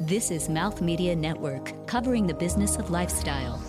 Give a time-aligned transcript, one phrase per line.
[0.00, 3.60] This is Mouth Media Network, covering the business of lifestyle.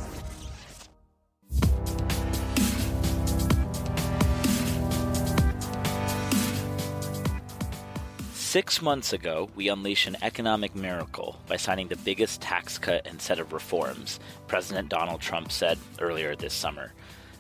[8.34, 13.20] Six months ago, we unleashed an economic miracle by signing the biggest tax cut and
[13.20, 16.94] set of reforms, President Donald Trump said earlier this summer.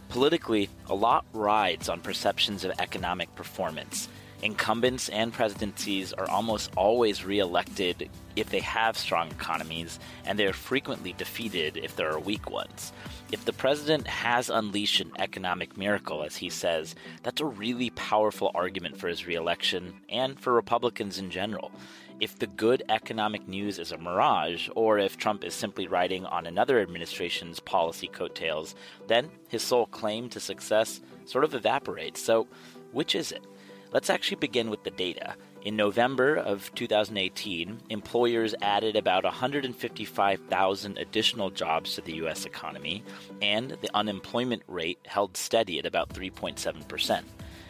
[0.09, 4.09] Politically, a lot rides on perceptions of economic performance.
[4.41, 10.53] Incumbents and presidencies are almost always reelected if they have strong economies, and they are
[10.53, 12.93] frequently defeated if there are weak ones.
[13.33, 18.51] If the president has unleashed an economic miracle, as he says, that's a really powerful
[18.55, 21.69] argument for his reelection and for Republicans in general.
[22.21, 26.47] If the good economic news is a mirage, or if Trump is simply riding on
[26.47, 28.73] another administration's policy coattails,
[29.07, 32.21] then his sole claim to success sort of evaporates.
[32.21, 32.47] So,
[32.93, 33.43] which is it?
[33.91, 35.33] Let's actually begin with the data.
[35.63, 42.45] In November of 2018, employers added about 155,000 additional jobs to the U.S.
[42.45, 43.03] economy,
[43.41, 47.23] and the unemployment rate held steady at about 3.7%.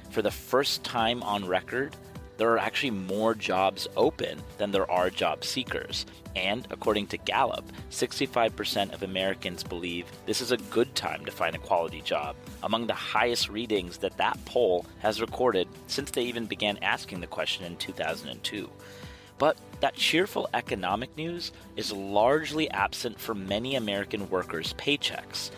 [0.09, 1.95] For the first time on record,
[2.39, 6.05] there are actually more jobs open than there are job seekers.
[6.37, 11.53] And according to Gallup, 65% of Americans believe this is a good time to find
[11.53, 16.45] a quality job, among the highest readings that that poll has recorded since they even
[16.45, 18.69] began asking the question in 2002.
[19.37, 25.51] But that cheerful economic news is largely absent from many American workers' paychecks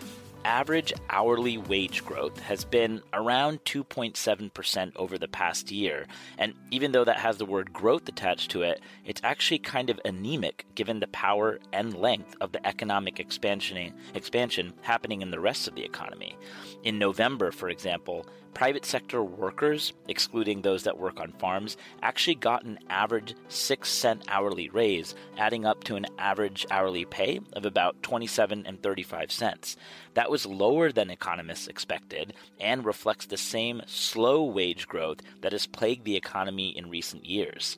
[0.45, 6.05] average hourly wage growth has been around 2.7% over the past year.
[6.37, 9.99] And even though that has the word growth attached to it, it's actually kind of
[10.05, 15.67] anemic given the power and length of the economic expansion, expansion happening in the rest
[15.67, 16.37] of the economy.
[16.83, 22.63] In November, for example, private sector workers, excluding those that work on farms, actually got
[22.63, 28.01] an average 6 cent hourly raise, adding up to an average hourly pay of about
[28.03, 29.77] 27 and 35 cents.
[30.13, 35.65] That was lower than economists expected and reflects the same slow wage growth that has
[35.65, 37.77] plagued the economy in recent years.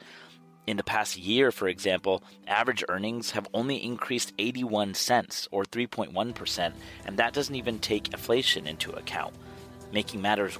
[0.65, 6.73] In the past year, for example, average earnings have only increased 81 cents or 3.1%,
[7.05, 9.35] and that doesn't even take inflation into account.
[9.93, 10.57] Making matters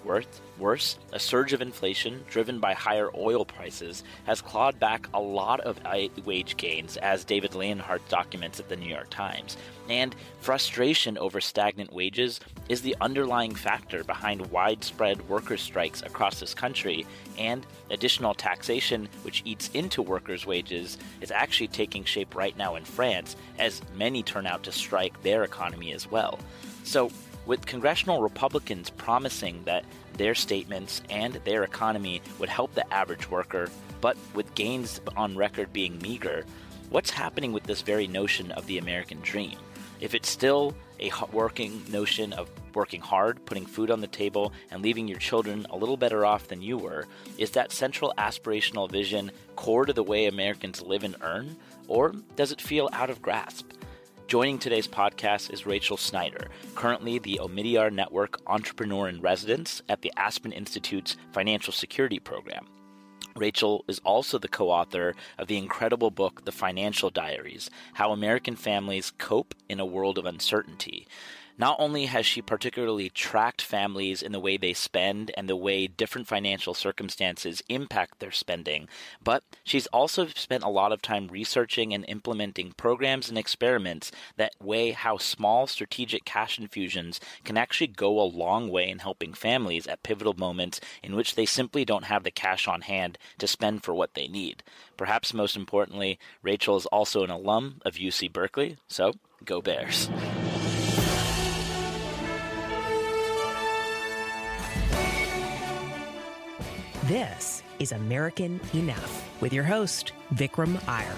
[0.60, 5.60] worse, a surge of inflation driven by higher oil prices has clawed back a lot
[5.62, 5.80] of
[6.24, 9.58] wage gains, as David Leonhardt documents at the New York Times.
[9.90, 16.54] And frustration over stagnant wages is the underlying factor behind widespread workers' strikes across this
[16.54, 17.04] country,
[17.40, 22.86] and additional taxation, which eats into workers' wages, is actually taking shape right now in
[22.86, 26.38] France, as many turn out to strike their economy as well.
[26.84, 27.10] So,
[27.46, 29.86] with congressional Republicans promising that
[30.18, 33.70] their statements and their economy would help the average worker,
[34.02, 36.46] but with gains on record being meager,
[36.90, 39.58] what's happening with this very notion of the American dream?
[40.00, 44.82] If it's still a working notion of working hard, putting food on the table, and
[44.82, 47.06] leaving your children a little better off than you were,
[47.38, 51.56] is that central aspirational vision core to the way Americans live and earn,
[51.88, 53.72] or does it feel out of grasp?
[54.34, 60.12] Joining today's podcast is Rachel Schneider, currently the Omidyar Network Entrepreneur in Residence at the
[60.18, 62.66] Aspen Institute's Financial Security Program.
[63.36, 68.56] Rachel is also the co author of the incredible book, The Financial Diaries How American
[68.56, 71.06] Families Cope in a World of Uncertainty.
[71.58, 75.86] Not only has she particularly tracked families in the way they spend and the way
[75.86, 78.88] different financial circumstances impact their spending,
[79.24, 84.54] but she's also spent a lot of time researching and implementing programs and experiments that
[84.60, 89.86] weigh how small strategic cash infusions can actually go a long way in helping families
[89.86, 93.84] at pivotal moments in which they simply don't have the cash on hand to spend
[93.84, 94.64] for what they need.
[94.98, 99.14] Perhaps most importantly, Rachel is also an alum of UC Berkeley, so
[99.46, 100.10] go Bears.
[107.08, 111.14] This is American Enough with your host, Vikram Iyer.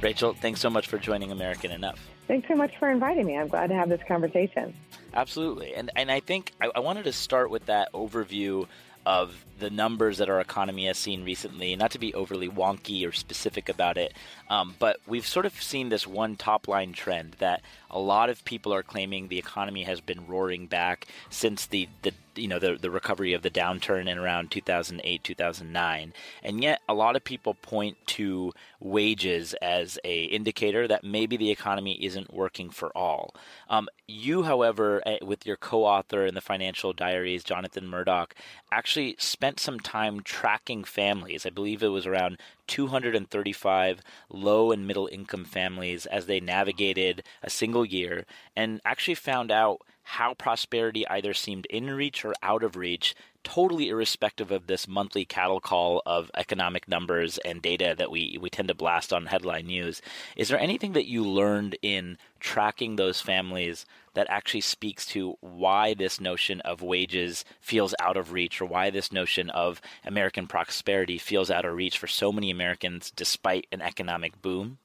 [0.00, 2.00] Rachel, thanks so much for joining American Enough.
[2.28, 3.36] Thanks so much for inviting me.
[3.36, 4.74] I'm glad to have this conversation.
[5.12, 5.74] Absolutely.
[5.74, 8.68] And and I think I, I wanted to start with that overview
[9.04, 13.12] of the numbers that our economy has seen recently, not to be overly wonky or
[13.12, 14.12] specific about it,
[14.48, 18.44] um, but we've sort of seen this one top line trend that a lot of
[18.44, 22.76] people are claiming the economy has been roaring back since the, the you know the
[22.76, 26.12] the recovery of the downturn in around 2008 2009
[26.42, 31.50] and yet a lot of people point to wages as a indicator that maybe the
[31.50, 33.34] economy isn't working for all.
[33.70, 38.32] Um, you however eh, with your co-author in the financial diaries Jonathan Morduch
[38.70, 41.46] actually spent some time tracking families.
[41.46, 47.50] I believe it was around 235 low and middle income families as they navigated a
[47.50, 52.76] single year and actually found out how prosperity either seemed in reach or out of
[52.76, 53.12] reach,
[53.42, 58.48] totally irrespective of this monthly cattle call of economic numbers and data that we, we
[58.48, 60.00] tend to blast on headline news.
[60.36, 65.92] Is there anything that you learned in tracking those families that actually speaks to why
[65.92, 71.18] this notion of wages feels out of reach or why this notion of American prosperity
[71.18, 74.78] feels out of reach for so many Americans despite an economic boom?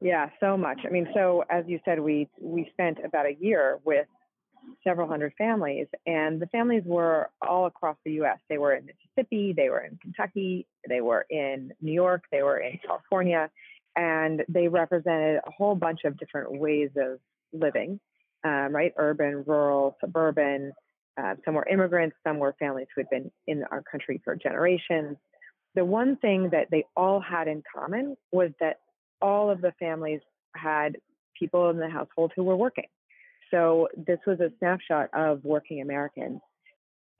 [0.00, 0.80] Yeah, so much.
[0.84, 4.06] I mean, so as you said, we we spent about a year with
[4.84, 8.38] several hundred families, and the families were all across the U.S.
[8.48, 12.58] They were in Mississippi, they were in Kentucky, they were in New York, they were
[12.58, 13.50] in California,
[13.94, 17.18] and they represented a whole bunch of different ways of
[17.52, 17.98] living,
[18.44, 18.92] um, right?
[18.96, 20.72] Urban, rural, suburban.
[21.18, 25.16] Uh, some were immigrants, some were families who had been in our country for generations.
[25.74, 28.80] The one thing that they all had in common was that
[29.20, 30.20] all of the families
[30.54, 30.96] had
[31.38, 32.86] people in the household who were working.
[33.50, 36.40] So this was a snapshot of working Americans.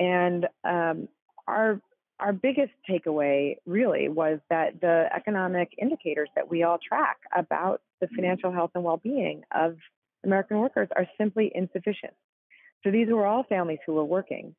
[0.00, 1.08] And um,
[1.46, 1.80] our
[2.18, 8.08] our biggest takeaway really was that the economic indicators that we all track about the
[8.08, 9.76] financial health and well-being of
[10.24, 12.14] American workers are simply insufficient.
[12.82, 14.54] So these were all families who were working,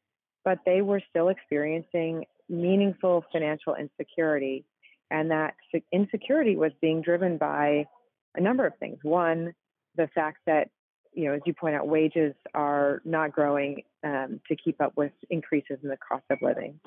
[0.46, 4.64] but they were still experiencing meaningful financial insecurity
[5.10, 5.56] and that
[5.92, 7.88] insecurity was being driven by
[8.36, 9.00] a number of things.
[9.04, 9.54] One,
[9.96, 10.70] the fact that,
[11.14, 15.12] you know, as you point out, wages are not growing um, to keep up with
[15.30, 16.80] increases in the cost of living.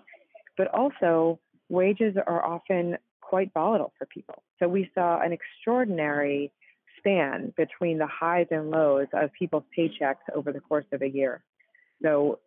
[0.56, 4.43] But also, wages are often quite volatile for people.
[4.58, 6.52] So we saw an extraordinary
[6.99, 11.43] span between the highs and lows of people's paychecks over the course of a year.
[12.02, 12.40] So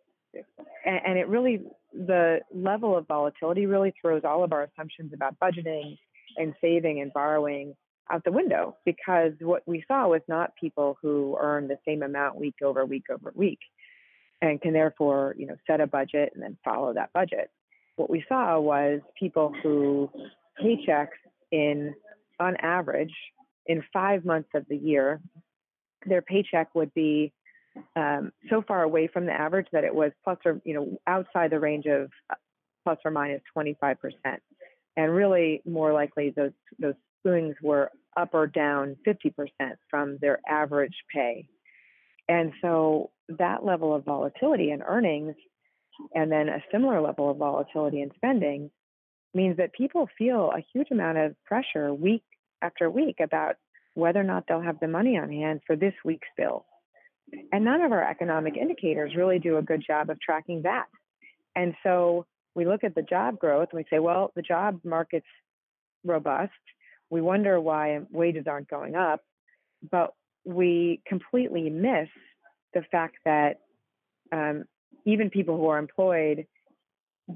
[0.84, 5.96] and, it really the level of volatility really throws all of our assumptions about budgeting
[6.36, 7.74] and saving and borrowing
[8.10, 12.36] out the window because what we saw was not people who earn the same amount
[12.36, 13.60] week over week over week
[14.42, 17.50] and can therefore you know set a budget and then follow that budget.
[17.96, 20.10] What we saw was people who
[20.60, 21.08] paychecks
[21.50, 21.94] in
[22.40, 23.14] on average
[23.66, 25.20] in five months of the year
[26.06, 27.32] their paycheck would be
[27.96, 31.50] um, so far away from the average that it was plus or you know outside
[31.50, 32.34] the range of uh,
[32.84, 34.42] plus or minus 25 percent,
[34.96, 40.40] and really more likely those those swings were up or down 50 percent from their
[40.48, 41.46] average pay,
[42.28, 45.34] and so that level of volatility in earnings,
[46.14, 48.70] and then a similar level of volatility in spending,
[49.34, 52.24] means that people feel a huge amount of pressure week
[52.62, 53.56] after week about
[53.94, 56.66] whether or not they'll have the money on hand for this week's bill
[57.52, 60.86] and none of our economic indicators really do a good job of tracking that.
[61.56, 65.26] And so we look at the job growth and we say, well, the job market's
[66.04, 66.52] robust.
[67.10, 69.20] We wonder why wages aren't going up,
[69.90, 72.08] but we completely miss
[72.74, 73.60] the fact that
[74.32, 74.64] um,
[75.06, 76.46] even people who are employed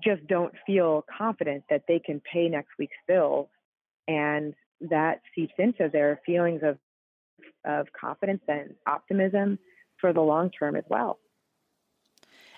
[0.03, 3.49] just don't feel confident that they can pay next week's bills.
[4.07, 6.79] And that seeps into their feelings of,
[7.65, 9.59] of confidence and optimism
[10.01, 11.19] for the long term as well.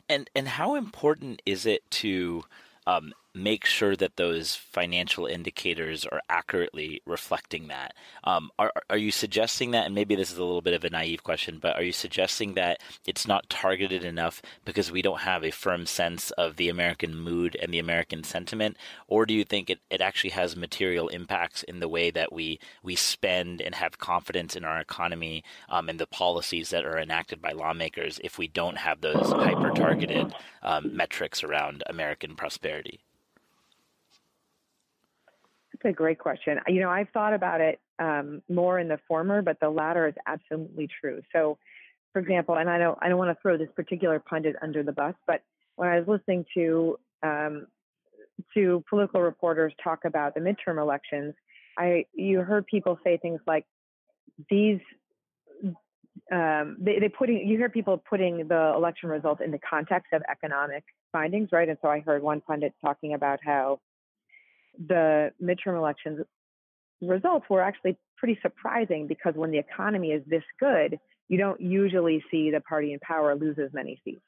[0.09, 2.42] And and how important is it to
[2.87, 7.95] um, make sure that those financial indicators are accurately reflecting that.
[8.25, 10.91] Um, are, are you suggesting that, and maybe this is a little bit of a
[10.91, 15.45] naive question, but are you suggesting that it's not targeted enough because we don't have
[15.45, 18.77] a firm sense of the American mood and the American sentiment?
[19.07, 22.59] Or do you think it, it actually has material impacts in the way that we,
[22.83, 27.41] we spend and have confidence in our economy um, and the policies that are enacted
[27.41, 33.01] by lawmakers if we don't have those hyper targeted um, metrics around American prosperity?
[35.83, 36.59] That's a great question.
[36.67, 40.15] You know, I've thought about it um, more in the former, but the latter is
[40.27, 41.23] absolutely true.
[41.33, 41.59] So,
[42.13, 44.93] for example, and I don't, I don't want to throw this particular pundit under the
[44.93, 45.43] bus, but
[45.77, 47.67] when I was listening to um,
[48.55, 51.35] to political reporters talk about the midterm elections,
[51.79, 53.65] I you heard people say things like
[54.51, 54.81] these.
[56.31, 60.23] Um, they, they putting you hear people putting the election results in the context of
[60.31, 61.69] economic findings, right?
[61.69, 63.81] And so I heard one pundit talking about how
[64.79, 66.25] the midterm elections
[67.03, 70.99] results were actually pretty surprising because when the economy is this good,
[71.29, 74.21] you don't usually see the party in power lose as many seats.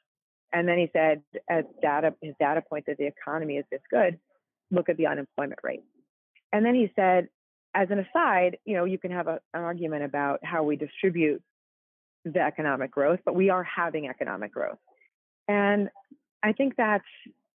[0.51, 4.19] And then he said, as data, his data point that the economy is this good,
[4.71, 5.83] look at the unemployment rate.
[6.51, 7.27] And then he said,
[7.73, 11.41] as an aside, you know, you can have a, an argument about how we distribute
[12.23, 14.77] the economic growth, but we are having economic growth.
[15.47, 15.89] And
[16.43, 17.03] I think that's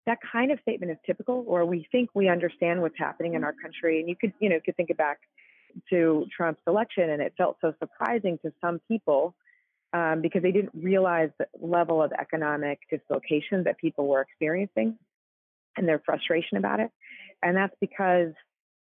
[0.06, 3.54] that kind of statement is typical, or we think we understand what's happening in our
[3.54, 4.00] country.
[4.00, 5.20] And you could, you know, could think back
[5.90, 9.34] to Trump's election, and it felt so surprising to some people
[9.94, 14.98] um, because they didn't realize the level of economic dislocation that people were experiencing
[15.78, 16.90] and their frustration about it.
[17.42, 18.34] And that's because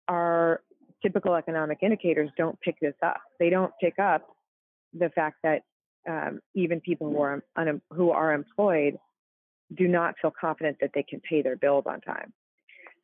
[0.09, 0.63] our
[1.03, 3.21] typical economic indicators don't pick this up.
[3.39, 4.27] They don't pick up
[4.93, 5.63] the fact that
[6.09, 8.99] um, even people who are un- who are employed
[9.75, 12.33] do not feel confident that they can pay their bills on time.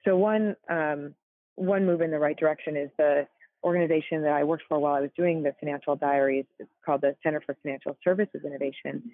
[0.05, 1.15] So one um,
[1.57, 3.27] one move in the right direction is the
[3.65, 6.47] organization that I worked for while I was doing the financial diaries.
[6.59, 9.13] It's called the Center for Financial Services Innovation.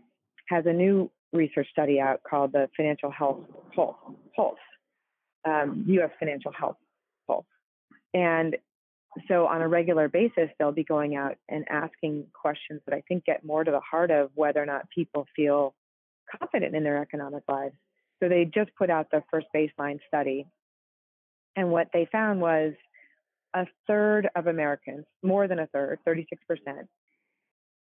[0.48, 3.40] Has a new research study out called the Financial Health
[3.74, 3.96] Pulse,
[4.34, 4.58] Pulse
[5.44, 6.10] um, U.S.
[6.18, 6.76] Financial Health
[7.26, 7.44] Pulse,
[8.14, 8.56] and
[9.26, 13.24] so on a regular basis, they'll be going out and asking questions that I think
[13.24, 15.74] get more to the heart of whether or not people feel
[16.38, 17.74] confident in their economic lives.
[18.20, 20.46] So they just put out the first baseline study.
[21.56, 22.74] And what they found was
[23.54, 26.26] a third of Americans, more than a third, 36%,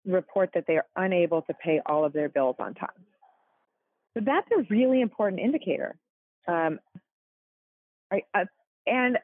[0.05, 2.89] report that they are unable to pay all of their bills on time.
[4.13, 5.95] So that's a really important indicator.
[6.47, 6.79] Um,
[8.11, 8.45] right, uh,
[8.87, 9.17] and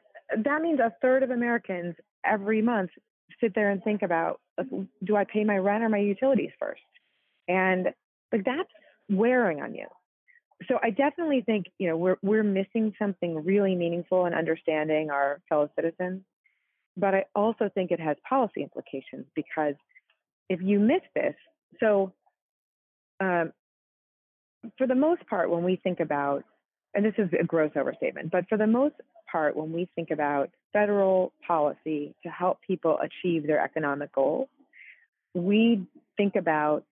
[0.44, 1.94] that means a third of Americans
[2.24, 2.90] every month
[3.40, 4.40] sit there and think about
[5.04, 6.80] do I pay my rent or my utilities first?
[7.48, 7.88] And
[8.32, 8.70] like that's
[9.08, 9.86] wearing on you.
[10.68, 15.40] So I definitely think, you know, we're we're missing something really meaningful in understanding our
[15.48, 16.22] fellow citizens.
[16.96, 19.74] But I also think it has policy implications because
[20.48, 21.34] if you miss this,
[21.78, 22.14] so
[23.20, 23.52] um,
[24.78, 26.44] for the most part, when we think about,
[26.94, 28.94] and this is a gross overstatement, but for the most
[29.30, 34.48] part, when we think about federal policy to help people achieve their economic goals,
[35.34, 35.86] we
[36.16, 36.84] think about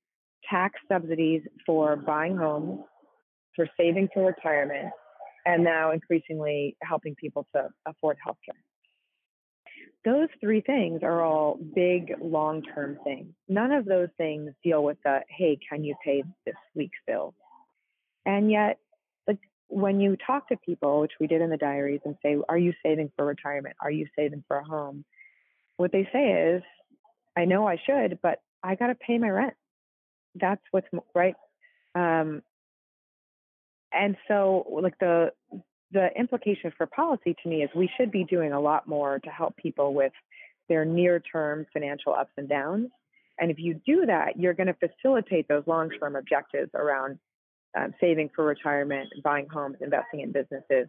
[0.50, 2.80] tax subsidies for buying homes,
[3.56, 4.90] for saving for retirement,
[5.46, 8.58] and now increasingly helping people to afford healthcare.
[10.04, 13.32] Those three things are all big long term things.
[13.48, 17.34] None of those things deal with the, hey, can you pay this week's bill?
[18.26, 18.78] And yet,
[19.26, 22.58] like when you talk to people, which we did in the diaries, and say, are
[22.58, 23.76] you saving for retirement?
[23.80, 25.04] Are you saving for a home?
[25.78, 26.62] What they say is,
[27.36, 29.54] I know I should, but I got to pay my rent
[30.34, 31.34] that's what's right.
[31.94, 32.42] Um,
[33.92, 35.30] and so, like the
[35.92, 39.30] the implication for policy to me is we should be doing a lot more to
[39.30, 40.12] help people with
[40.68, 42.88] their near term financial ups and downs.
[43.38, 47.18] And if you do that, you're going to facilitate those long term objectives around
[47.76, 50.88] um, saving for retirement, buying homes, investing in businesses.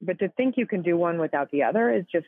[0.00, 2.26] But to think you can do one without the other is just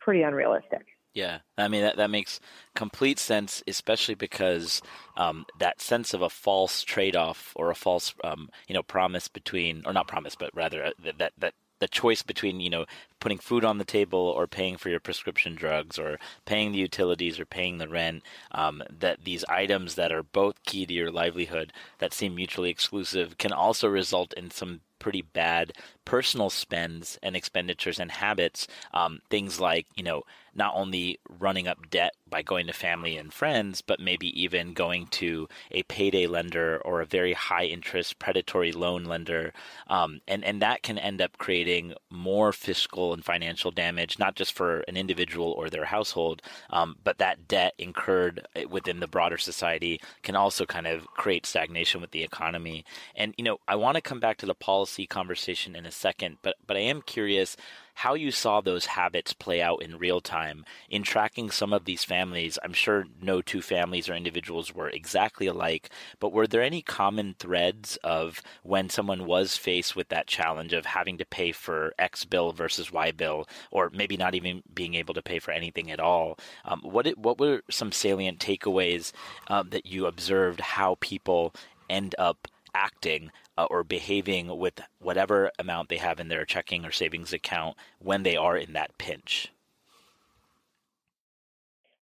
[0.00, 0.86] pretty unrealistic.
[1.14, 2.40] Yeah, I mean that that makes
[2.74, 4.80] complete sense, especially because
[5.16, 9.82] um, that sense of a false trade-off or a false, um, you know, promise between,
[9.84, 12.86] or not promise, but rather uh, that that the choice between you know
[13.22, 17.38] putting food on the table or paying for your prescription drugs or paying the utilities
[17.38, 21.72] or paying the rent um, that these items that are both key to your livelihood
[21.98, 25.72] that seem mutually exclusive can also result in some pretty bad
[26.04, 28.68] personal spends and expenditures and habits.
[28.94, 30.22] Um, things like, you know,
[30.54, 35.06] not only running up debt by going to family and friends, but maybe even going
[35.08, 39.52] to a payday lender or a very high interest predatory loan lender.
[39.88, 44.52] Um, and, and that can end up creating more fiscal and financial damage, not just
[44.52, 49.38] for an individual or their household, um, but that debt incurred eh, within the broader
[49.38, 52.84] society can also kind of create stagnation with the economy.
[53.14, 56.38] And, you know, I want to come back to the policy conversation in a second,
[56.42, 57.56] but, but I am curious
[57.94, 62.04] how you saw those habits play out in real time in tracking some of these
[62.04, 62.58] families.
[62.62, 67.34] I'm sure no two families or individuals were exactly alike, but were there any common
[67.38, 72.24] threads of when someone was faced with that challenge of having to pay for X
[72.24, 76.00] bill versus Y bill, or maybe not even being able to pay for anything at
[76.00, 76.38] all?
[76.64, 79.12] Um, what what were some salient takeaways
[79.48, 81.54] um, that you observed how people
[81.88, 86.90] end up acting uh, or behaving with whatever amount they have in their checking or
[86.90, 89.52] savings account when they are in that pinch.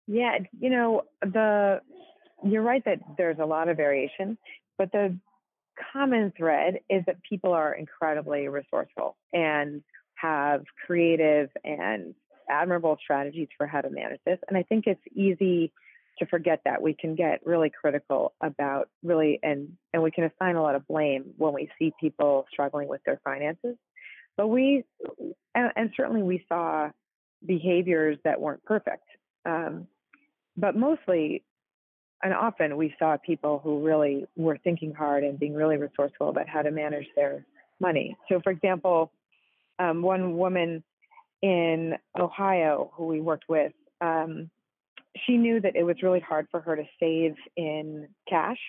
[0.08, 1.82] Yeah, you know, the
[2.44, 4.38] you're right that there's a lot of variation,
[4.78, 5.18] but the
[5.94, 9.84] common thread is that people are incredibly resourceful and
[10.16, 12.16] have creative and
[12.50, 14.40] admirable strategies for how to manage this.
[14.48, 15.72] And I think it's easy
[16.20, 16.82] to forget that.
[16.82, 20.88] We can get really critical about really, and and we can assign a lot of
[20.88, 23.76] blame when we see people struggling with their finances.
[24.36, 24.84] But we,
[25.56, 26.92] and, and certainly we saw
[27.46, 29.04] behaviors that weren't perfect.
[29.46, 29.88] Um,
[30.56, 31.44] but mostly,
[32.24, 36.48] and often we saw people who really were thinking hard and being really resourceful about
[36.48, 37.46] how to manage their
[37.80, 38.16] money.
[38.30, 39.12] So, for example,
[39.80, 40.84] um, one woman
[41.42, 44.50] in Ohio who we worked with, um,
[45.26, 48.60] she knew that it was really hard for her to save in cash.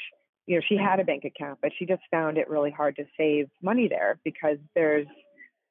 [0.46, 0.84] You know, she mm-hmm.
[0.84, 4.18] had a bank account, but she just found it really hard to save money there
[4.24, 5.06] because there's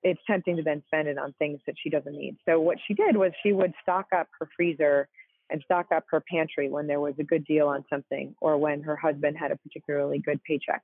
[0.04, 2.38] it's tempting to then spend it on things that she doesn't need.
[2.48, 5.10] So what she did was she would stock up her freezer
[5.50, 8.84] and stock up her pantry when there was a good deal on something or when
[8.84, 10.84] her husband had a particularly good paycheck.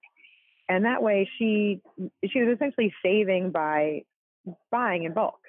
[0.70, 1.82] And that way she
[2.26, 4.04] she was essentially saving by
[4.72, 5.40] buying in bulk.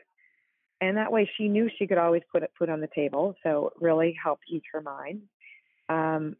[0.88, 3.34] And that way she knew she could always put food on the table.
[3.42, 5.22] So it really helped ease her mind.
[5.88, 6.36] Um,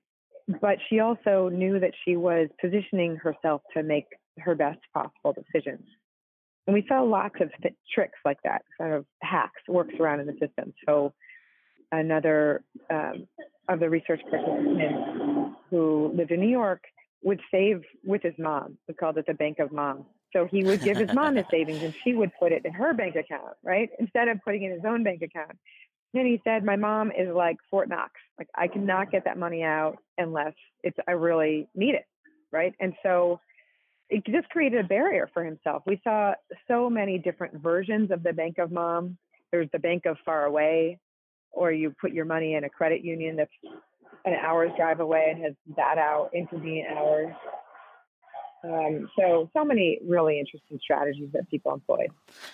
[0.60, 4.06] but she also knew that she was positioning herself to make
[4.38, 5.86] her best possible decisions.
[6.66, 10.26] And we saw lots of th- tricks like that, kind of hacks, works around in
[10.26, 10.74] the system.
[10.86, 11.14] So
[11.90, 13.26] another um,
[13.68, 16.82] of the research participants who lived in New York
[17.22, 18.76] would save with his mom.
[18.88, 20.04] We called it the Bank of Mom.
[20.34, 22.92] So he would give his mom his savings and she would put it in her
[22.92, 23.88] bank account, right?
[23.98, 25.56] Instead of putting it in his own bank account.
[26.12, 28.12] Then he said, My mom is like Fort Knox.
[28.38, 32.06] Like I cannot get that money out unless it's I really need it.
[32.52, 32.74] Right.
[32.80, 33.40] And so
[34.10, 35.82] it just created a barrier for himself.
[35.86, 36.34] We saw
[36.68, 39.16] so many different versions of the Bank of Mom.
[39.50, 40.98] There's the Bank of Far Away,
[41.52, 43.50] or you put your money in a credit union that's
[44.24, 47.34] an hour's drive away and has that out intervening hours.
[48.64, 52.08] Um, so, so many really interesting strategies that people employed.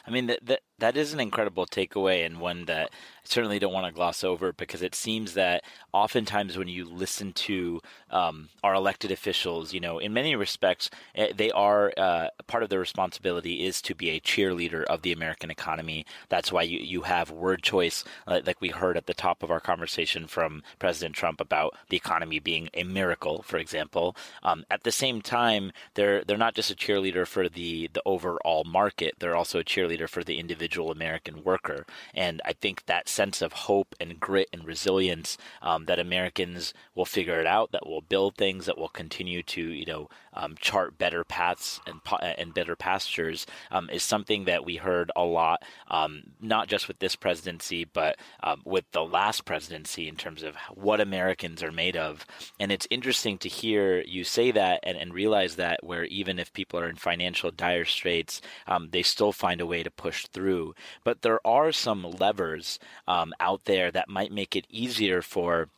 [0.07, 3.73] I mean, the, that that is an incredible takeaway and one that I certainly don't
[3.73, 8.75] want to gloss over because it seems that oftentimes when you listen to um, our
[8.75, 13.65] elected officials, you know, in many respects, eh, they are uh, part of their responsibility
[13.65, 16.07] is to be a cheerleader of the American economy.
[16.29, 19.51] That's why you, you have word choice, uh, like we heard at the top of
[19.51, 24.17] our conversation from President Trump about the economy being a miracle, for example.
[24.43, 28.65] Um, at the same time, they're they're not just a cheerleader for the the overall
[28.65, 31.85] market; they're also a cheerleader for the individual individual American worker.
[32.15, 37.05] And I think that sense of hope and grit and resilience um, that Americans will
[37.05, 40.97] figure it out, that will build things, that will continue to, you know, um, chart
[40.97, 42.01] better paths and
[42.39, 46.99] and better pastures um, is something that we heard a lot, um, not just with
[47.01, 51.97] this presidency, but um, with the last presidency in terms of what Americans are made
[51.97, 52.25] of.
[52.61, 56.53] And it's interesting to hear you say that and, and realize that where even if
[56.53, 60.60] people are in financial dire straits, um, they still find a way to push through.
[61.05, 65.69] But there are some levers um, out there that might make it easier for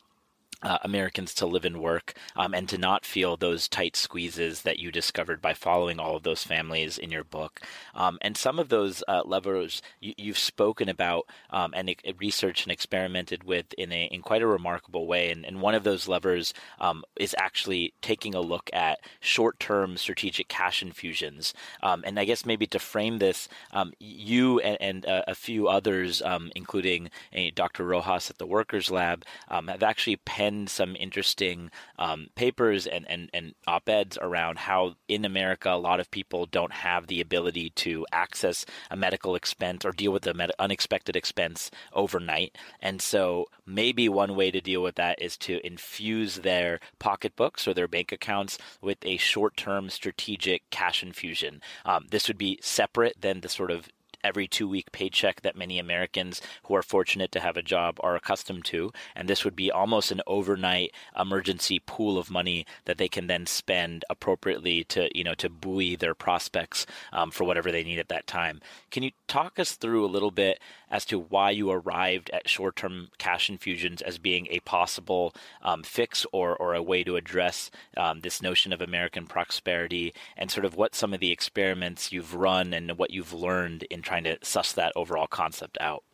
[0.62, 4.79] uh, Americans to live and work um, and to not feel those tight squeezes that
[4.79, 7.61] you discovered by following all of those families in your book.
[7.94, 12.64] Um, and some of those uh, levers you, have spoken about um, and uh, researched
[12.64, 15.31] and experimented with in a in quite a remarkable way.
[15.31, 19.96] And, and one of those levers um, is actually taking a look at short term
[19.96, 21.55] strategic cash infusions.
[21.83, 25.68] Um, and I guess maybe to frame this, um, you and, and uh, a few
[25.68, 26.22] others,
[26.55, 27.11] including
[27.55, 27.85] Dr.
[27.85, 33.55] Rojas at the Workers Lab, have actually penned some interesting um, papers and, and, and
[33.67, 38.07] op eds around how in America a lot of people don't have the ability to
[38.12, 42.57] access a medical expense or deal with an med- unexpected expense overnight.
[42.81, 47.75] And so maybe one way to deal with that is to infuse their pocketbooks or
[47.75, 51.61] their bank accounts with a short term strategic cash infusion.
[51.85, 53.88] Um, this would be separate than the sort of
[54.24, 58.16] every two week paycheck that many Americans who are fortunate to have a job are
[58.16, 58.92] accustomed to.
[59.14, 63.46] And this would be almost an overnight emergency pool of money that they can then
[63.46, 68.08] spend appropriately to, you know, to buoy their prospects um, for whatever they need at
[68.08, 68.61] that time.
[68.90, 72.76] Can you talk us through a little bit as to why you arrived at short
[72.76, 77.70] term cash infusions as being a possible um, fix or, or a way to address
[77.96, 82.35] um, this notion of American prosperity and sort of what some of the experiments you've
[82.35, 86.05] run and what you've learned in trying to suss that overall concept out?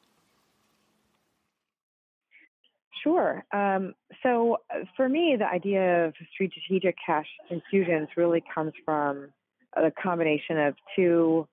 [3.02, 3.44] Sure.
[3.52, 9.30] Um, so uh, for me, the idea of strategic cash infusions really comes from
[9.76, 11.48] a combination of two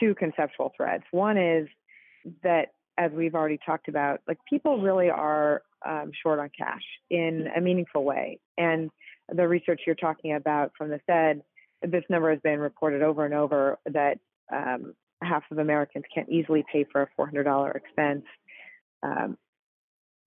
[0.00, 1.04] two conceptual threads.
[1.12, 1.68] One is
[2.42, 7.48] that, as we've already talked about, like people really are um, short on cash in
[7.56, 8.90] a meaningful way, and
[9.32, 11.42] the research you're talking about from the Fed,
[11.82, 14.18] this number has been reported over and over that
[14.52, 18.24] um, half of Americans can't easily pay for a $400 expense
[19.02, 19.36] um,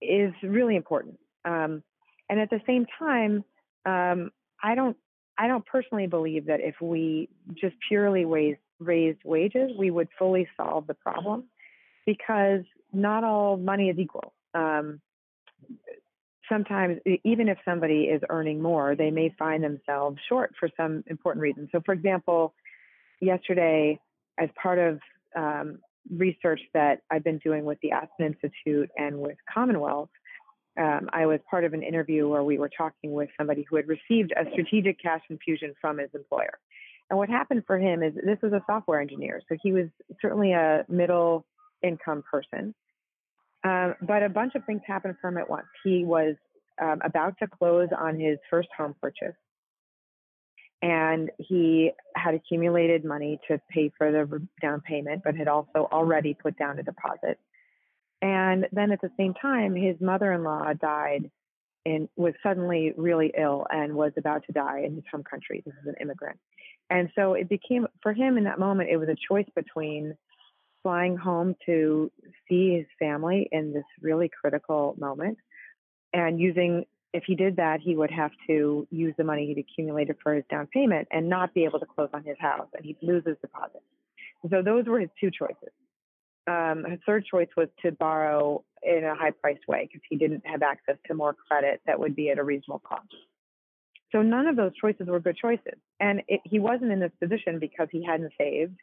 [0.00, 1.18] is really important.
[1.44, 1.82] Um,
[2.28, 3.44] And at the same time,
[3.86, 4.30] um,
[4.62, 4.96] I don't
[5.38, 10.46] I don't personally believe that if we just purely raised, raised wages, we would fully
[10.54, 11.44] solve the problem
[12.04, 12.60] because
[12.92, 14.34] not all money is equal.
[14.52, 15.00] Um,
[16.46, 21.42] sometimes, even if somebody is earning more, they may find themselves short for some important
[21.42, 21.70] reason.
[21.72, 22.52] So, for example,
[23.20, 23.98] yesterday,
[24.40, 25.00] as part of
[25.36, 25.78] um,
[26.10, 30.08] research that I've been doing with the Aspen Institute and with Commonwealth,
[30.78, 33.86] um, I was part of an interview where we were talking with somebody who had
[33.88, 36.58] received a strategic cash infusion from his employer.
[37.10, 39.86] And what happened for him is this was a software engineer, so he was
[40.22, 41.44] certainly a middle
[41.82, 42.74] income person.
[43.64, 45.66] Um, but a bunch of things happened for him at once.
[45.84, 46.36] He was
[46.80, 49.34] um, about to close on his first home purchase,
[50.82, 56.34] and he had accumulated money to pay for the down payment, but had also already
[56.34, 57.38] put down a deposit.
[58.22, 61.30] And then at the same time, his mother-in-law died
[61.86, 65.62] and was suddenly really ill and was about to die in his home country.
[65.64, 66.38] This is an immigrant.
[66.90, 70.14] And so it became, for him in that moment, it was a choice between
[70.82, 72.10] flying home to
[72.48, 75.38] see his family in this really critical moment
[76.12, 80.16] and using, if he did that, he would have to use the money he'd accumulated
[80.22, 82.98] for his down payment and not be able to close on his house and he'd
[83.02, 83.82] lose his deposit.
[84.48, 85.72] So those were his two choices
[86.50, 90.42] um, his third choice was to borrow in a high priced way because he didn't
[90.46, 93.14] have access to more credit that would be at a reasonable cost.
[94.12, 95.78] So none of those choices were good choices.
[96.00, 98.76] And it, he wasn't in this position because he hadn't saved.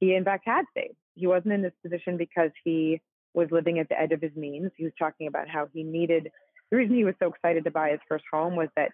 [0.00, 0.96] He, in fact, had saved.
[1.14, 3.00] He wasn't in this position because he
[3.34, 4.72] was living at the edge of his means.
[4.76, 6.30] He was talking about how he needed,
[6.72, 8.92] the reason he was so excited to buy his first home was that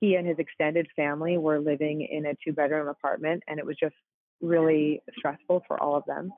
[0.00, 3.76] he and his extended family were living in a two bedroom apartment and it was
[3.80, 3.94] just
[4.40, 6.32] really stressful for all of them.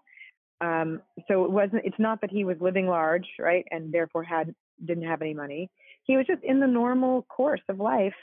[0.61, 1.87] Um, so it wasn't.
[1.87, 5.71] It's not that he was living large, right, and therefore had didn't have any money.
[6.05, 8.15] He was just in the normal course of life,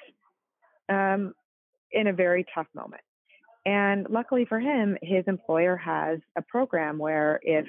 [0.88, 1.34] um,
[1.91, 3.02] in a very tough moment.
[3.65, 7.65] And luckily for him, his employer has a program where if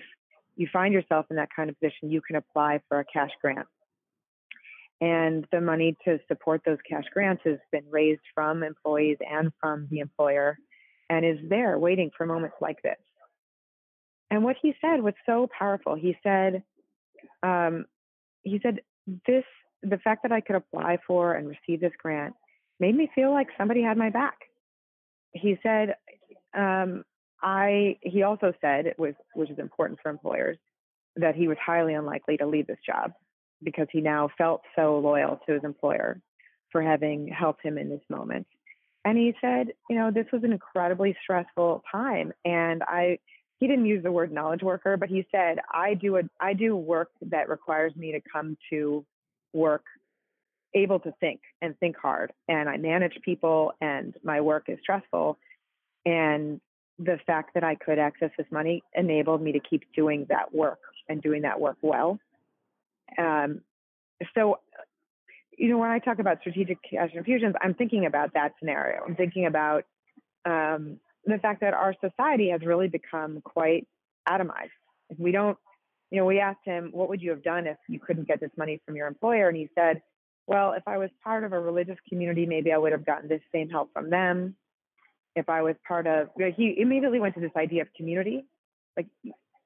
[0.57, 3.66] you find yourself in that kind of position, you can apply for a cash grant.
[5.03, 9.88] And the money to support those cash grants has been raised from employees and from
[9.91, 10.57] the employer
[11.11, 12.97] and is there waiting for moments like this.
[14.31, 15.97] And what he said was so powerful.
[15.97, 16.62] He said,
[17.43, 17.87] um,
[18.45, 18.81] he said,
[19.27, 19.45] this,
[19.83, 22.35] the fact that I could apply for and receive this grant
[22.79, 24.38] made me feel like somebody had my back.
[25.33, 25.97] He said,
[26.57, 27.03] um,
[27.43, 30.59] I, he also said, was, which is important for employers,
[31.17, 33.12] that he was highly unlikely to leave this job
[33.62, 36.20] because he now felt so loyal to his employer
[36.70, 38.46] for having helped him in this moment.
[39.05, 42.33] And he said, you know, this was an incredibly stressful time.
[42.44, 43.18] And I,
[43.59, 46.77] he didn't use the word knowledge worker, but he said, I do a, I do
[46.77, 49.05] work that requires me to come to
[49.53, 49.85] work
[50.75, 52.33] able to think and think hard.
[52.48, 55.38] And I manage people and my work is stressful.
[56.07, 56.61] And
[56.98, 60.81] the fact that I could access this money enabled me to keep doing that work
[61.09, 62.18] and doing that work well.
[63.18, 63.61] Um,
[64.35, 64.59] so,
[65.57, 69.03] you know, when I talk about strategic cash infusions, I'm thinking about that scenario.
[69.07, 69.85] I'm thinking about
[70.44, 73.87] um, the fact that our society has really become quite
[74.29, 74.70] atomized.
[75.18, 75.59] We don't,
[76.11, 78.51] you know, we asked him, what would you have done if you couldn't get this
[78.57, 79.48] money from your employer?
[79.48, 80.03] And he said,
[80.46, 83.40] well, if I was part of a religious community, maybe I would have gotten this
[83.53, 84.57] same help from them.
[85.35, 88.44] If I was part of, he immediately went to this idea of community.
[88.96, 89.07] Like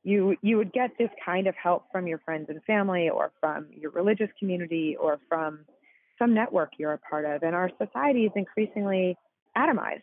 [0.07, 3.67] you, you would get this kind of help from your friends and family or from
[3.77, 5.65] your religious community or from
[6.17, 7.43] some network you're a part of.
[7.43, 9.19] And our society is increasingly
[9.57, 10.03] atomized.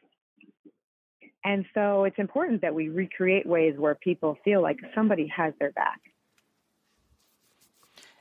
[1.45, 5.71] And so it's important that we recreate ways where people feel like somebody has their
[5.71, 6.01] back.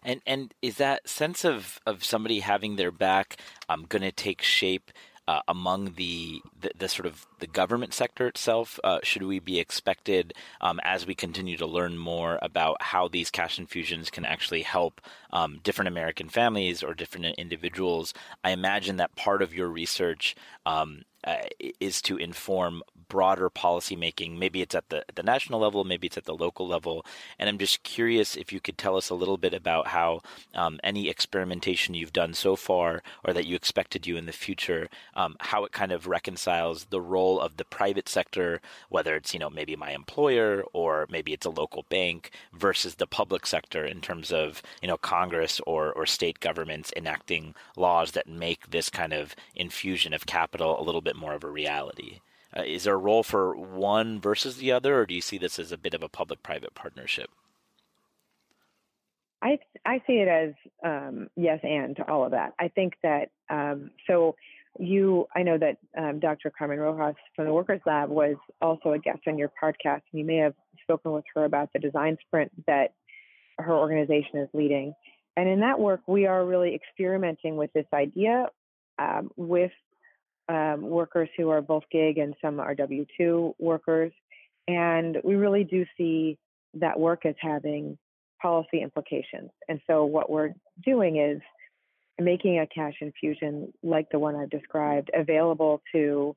[0.04, 4.40] And and is that sense of, of somebody having their back um, going to take
[4.40, 4.92] shape
[5.28, 8.78] uh, among the, the, the sort of the government sector itself?
[8.82, 13.30] Uh, should we be expected um, as we continue to learn more about how these
[13.30, 15.00] cash infusions can actually help
[15.32, 18.14] um, different American families or different individuals?
[18.42, 20.34] I imagine that part of your research
[20.66, 21.36] um, uh,
[21.80, 22.82] is to inform
[23.12, 24.38] broader policymaking.
[24.38, 27.04] Maybe it's at the the national level, maybe it's at the local level.
[27.38, 30.22] And I'm just curious if you could tell us a little bit about how
[30.54, 34.32] um, any experimentation you've done so far, or that you expect to do in the
[34.32, 39.34] future, um, how it kind of reconciles the role of the private sector, whether it's
[39.34, 43.84] you know maybe my employer or maybe it's a local bank, versus the public sector
[43.84, 48.88] in terms of you know Congress or or state governments enacting laws that make this
[48.88, 52.20] kind of infusion of capital a little bit more of a reality.
[52.56, 55.58] Uh, is there a role for one versus the other, or do you see this
[55.58, 57.30] as a bit of a public-private partnership?
[59.42, 62.54] I I see it as um, yes and to all of that.
[62.58, 64.36] I think that um, so
[64.78, 66.50] you I know that um, Dr.
[66.56, 70.24] Carmen Rojas from the Workers Lab was also a guest on your podcast, and you
[70.24, 72.94] may have spoken with her about the design sprint that
[73.58, 74.94] her organization is leading.
[75.36, 78.46] And in that work, we are really experimenting with this idea
[78.98, 79.72] um, with
[80.48, 84.12] um, workers who are both gig and some are W 2 workers.
[84.68, 86.38] And we really do see
[86.74, 87.98] that work as having
[88.40, 89.50] policy implications.
[89.68, 91.40] And so, what we're doing is
[92.20, 96.36] making a cash infusion like the one I've described available to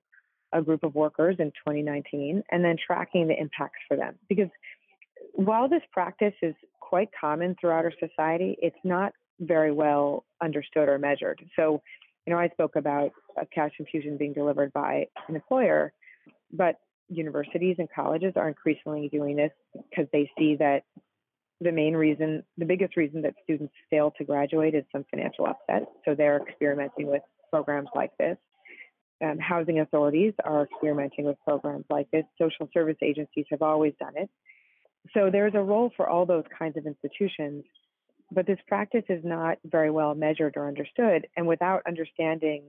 [0.54, 4.16] a group of workers in 2019 and then tracking the impacts for them.
[4.30, 4.50] Because
[5.34, 10.98] while this practice is quite common throughout our society, it's not very well understood or
[10.98, 11.42] measured.
[11.56, 11.82] So,
[12.26, 15.94] you know, I spoke about a cash infusion being delivered by an employer,
[16.52, 16.76] but
[17.08, 19.52] universities and colleges are increasingly doing this
[19.90, 20.84] because they see that
[21.62, 25.88] the main reason, the biggest reason that students fail to graduate is some financial upset.
[26.04, 28.38] So they're experimenting with programs like this.
[29.24, 32.26] Um, housing authorities are experimenting with programs like this.
[32.42, 34.30] Social service agencies have always done it.
[35.14, 37.64] So there's a role for all those kinds of institutions,
[38.32, 41.28] but this practice is not very well measured or understood.
[41.36, 42.64] And without understanding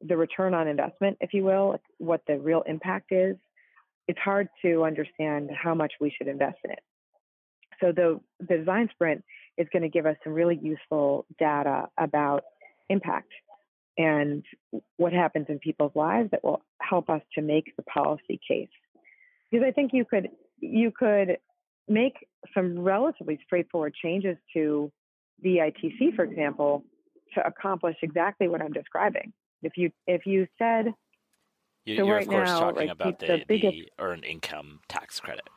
[0.00, 3.36] the return on investment, if you will, what the real impact is,
[4.08, 6.82] it's hard to understand how much we should invest in it.
[7.80, 9.24] So the, the design sprint
[9.58, 12.44] is going to give us some really useful data about
[12.88, 13.32] impact
[13.98, 14.44] and
[14.96, 18.68] what happens in people's lives that will help us to make the policy case.
[19.50, 20.28] Because I think you could
[20.60, 21.38] you could
[21.88, 24.90] make some relatively straightforward changes to
[25.42, 26.84] the ITC, for example,
[27.34, 29.32] to accomplish exactly what I'm describing.
[29.62, 30.94] If you if you said
[31.84, 34.24] you, so are right of course now, talking like, about the the, biggest- the earned
[34.24, 35.48] income tax credit.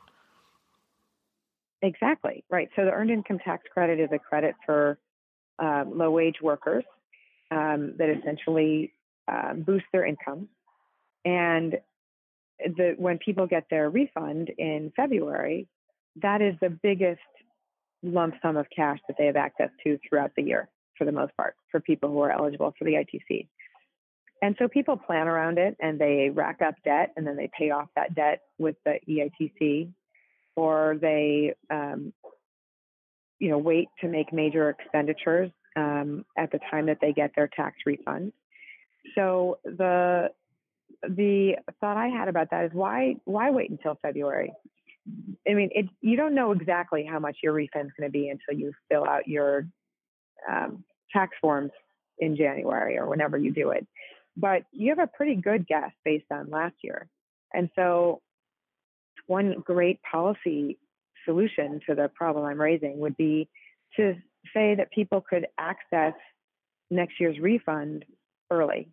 [1.82, 2.68] Exactly, right.
[2.76, 4.98] So the earned income tax credit is a credit for
[5.58, 6.84] um, low wage workers
[7.50, 8.92] um, that essentially
[9.28, 10.48] um, boost their income.
[11.24, 11.76] And
[12.58, 15.68] the, when people get their refund in February,
[16.16, 17.20] that is the biggest
[18.02, 21.36] lump sum of cash that they have access to throughout the year, for the most
[21.36, 23.48] part, for people who are eligible for the ITC.
[24.42, 27.70] And so people plan around it and they rack up debt and then they pay
[27.70, 29.90] off that debt with the EITC
[30.56, 32.12] or they, um,
[33.38, 37.48] you know, wait to make major expenditures um, at the time that they get their
[37.48, 38.32] tax refund.
[39.14, 40.30] So the
[41.02, 44.52] the thought I had about that is why why wait until February?
[45.48, 48.28] I mean, it, you don't know exactly how much your refund is going to be
[48.28, 49.66] until you fill out your
[50.48, 51.72] um, tax forms
[52.18, 53.86] in January or whenever you do it.
[54.36, 57.08] But you have a pretty good guess based on last year.
[57.52, 58.20] And so,
[59.26, 60.78] one great policy
[61.24, 63.48] solution to the problem I'm raising would be
[63.96, 64.14] to
[64.54, 66.14] say that people could access
[66.90, 68.04] next year's refund
[68.50, 68.88] early.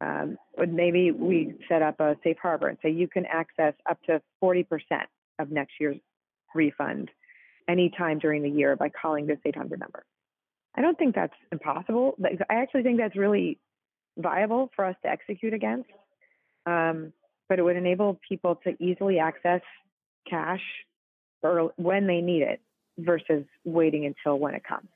[0.00, 0.36] Um,
[0.68, 4.66] maybe we set up a safe harbor and say you can access up to 40%
[5.38, 5.96] of next year's
[6.54, 7.10] refund
[7.68, 10.04] anytime during the year by calling this 800 number.
[10.76, 12.16] I don't think that's impossible.
[12.50, 13.58] I actually think that's really
[14.18, 15.90] viable for us to execute against.
[16.66, 17.12] Um,
[17.48, 19.60] but it would enable people to easily access
[20.28, 20.62] cash
[21.42, 22.60] or when they need it
[22.98, 24.88] versus waiting until when it comes.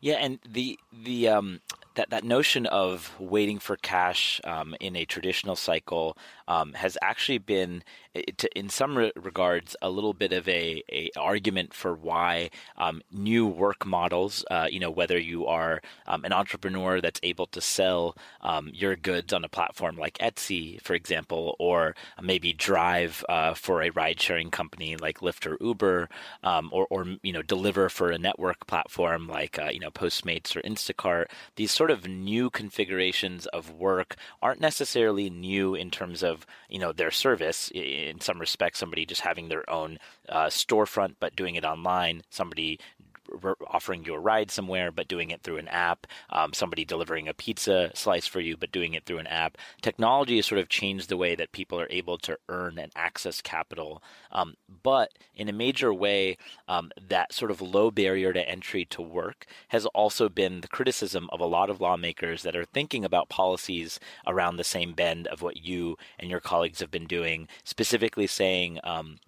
[0.00, 1.60] Yeah, and the the um,
[1.98, 7.38] that that notion of waiting for cash um, in a traditional cycle um, has actually
[7.38, 7.82] been,
[8.54, 13.46] in some re- regards, a little bit of a, a argument for why um, new
[13.46, 14.44] work models.
[14.48, 18.94] Uh, you know, whether you are um, an entrepreneur that's able to sell um, your
[18.94, 24.50] goods on a platform like Etsy, for example, or maybe drive uh, for a ride-sharing
[24.50, 26.08] company like Lyft or Uber,
[26.44, 30.56] um, or or you know deliver for a network platform like uh, you know Postmates
[30.56, 31.26] or Instacart.
[31.56, 36.92] These sort of new configurations of work aren't necessarily new in terms of you know
[36.92, 37.70] their service.
[37.74, 39.98] In some respects, somebody just having their own
[40.28, 42.22] uh, storefront but doing it online.
[42.30, 42.78] Somebody
[43.66, 46.06] offering you a ride somewhere, but doing it through an app.
[46.30, 49.58] Um, somebody delivering a pizza slice for you, but doing it through an app.
[49.82, 53.40] Technology has sort of changed the way that people are able to earn and access
[53.40, 54.02] capital.
[54.32, 56.36] Um, but in a major way,
[56.68, 61.28] um, that sort of low barrier to entry to work has also been the criticism
[61.32, 65.42] of a lot of lawmakers that are thinking about policies around the same bend of
[65.42, 69.18] what you and your colleagues have been doing, specifically saying, um,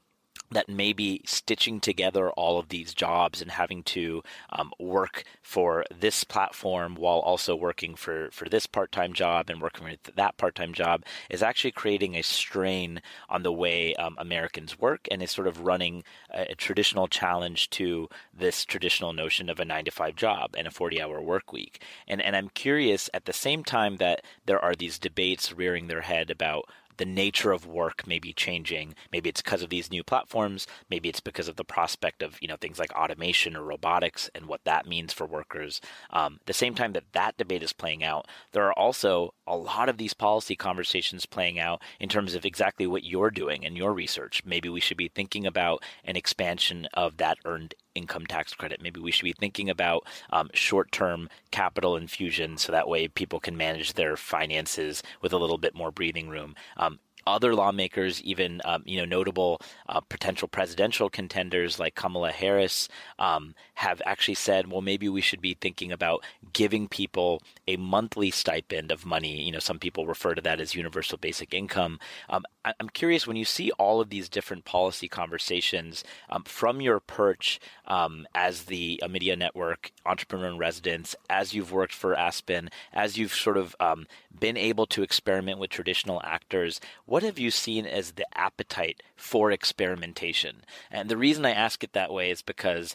[0.51, 6.25] that maybe stitching together all of these jobs and having to um, work for this
[6.25, 10.55] platform while also working for, for this part time job and working for that part
[10.55, 15.31] time job is actually creating a strain on the way um, Americans work and is
[15.31, 19.91] sort of running a, a, traditional challenge to this traditional notion of a nine to
[19.91, 21.83] five job and a 40 hour work week.
[22.09, 26.03] And, and I'm curious at the same time that there are these debates rearing their
[26.03, 26.69] head about
[27.01, 28.95] the nature of work may be changing.
[29.11, 30.67] Maybe it's because of these new platforms.
[30.91, 34.45] Maybe it's because of the prospect of you know things like automation or robotics and
[34.45, 35.81] what that means for workers.
[36.11, 39.89] Um, the same time that that debate is playing out, there are also a lot
[39.89, 43.95] of these policy conversations playing out in terms of exactly what you're doing in your
[43.95, 44.43] research.
[44.45, 48.83] Maybe we should be thinking about an expansion of that earned income tax credit.
[48.83, 53.41] Maybe we should be thinking about um, short term capital infusion so that way people
[53.41, 56.55] can manage their finances with a little bit more breathing room.
[56.77, 56.99] Um,
[57.35, 62.89] other lawmakers, even um, you know notable uh, potential presidential contenders like Kamala Harris,
[63.19, 68.31] um, have actually said, well, maybe we should be thinking about giving people a monthly
[68.31, 69.43] stipend of money.
[69.43, 71.99] You know, some people refer to that as universal basic income.
[72.29, 76.81] Um, I- am curious when you see all of these different policy conversations um, from
[76.81, 82.71] your perch um, as the Omidyar Network entrepreneur in residence, as you've worked for Aspen,
[82.93, 84.07] as you've sort of um,
[84.39, 86.81] been able to experiment with traditional actors.
[87.07, 90.63] What have you seen as the appetite for experimentation?
[90.91, 92.95] And the reason I ask it that way is because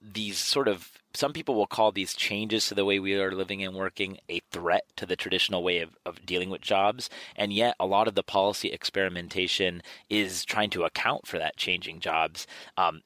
[0.00, 3.64] these sort of some people will call these changes to the way we are living
[3.64, 7.10] and working a threat to the traditional way of, of dealing with jobs.
[7.34, 11.98] And yet, a lot of the policy experimentation is trying to account for that changing
[11.98, 12.46] jobs.
[12.76, 13.02] Um,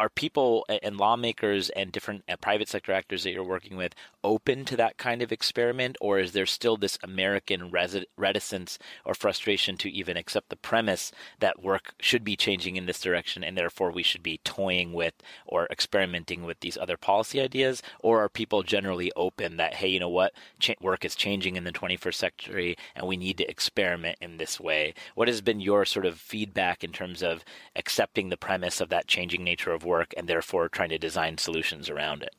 [0.00, 4.64] are people and lawmakers and different uh, private sector actors that you're working with open
[4.66, 7.70] to that kind of experiment, or is there still this American
[8.16, 13.00] reticence or frustration to even accept the premise that work should be changing in this
[13.00, 15.14] direction, and therefore we should be toying with
[15.46, 20.00] or experimenting with these other policy ideas, or are people generally open that hey, you
[20.00, 24.18] know what, Ch- work is changing in the 21st century, and we need to experiment
[24.20, 24.94] in this way?
[25.14, 27.44] What has been your sort of feedback in terms of
[27.76, 31.88] accepting the premise of that changing nature of work and therefore trying to design solutions
[31.88, 32.34] around it?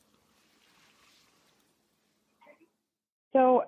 [3.33, 3.63] So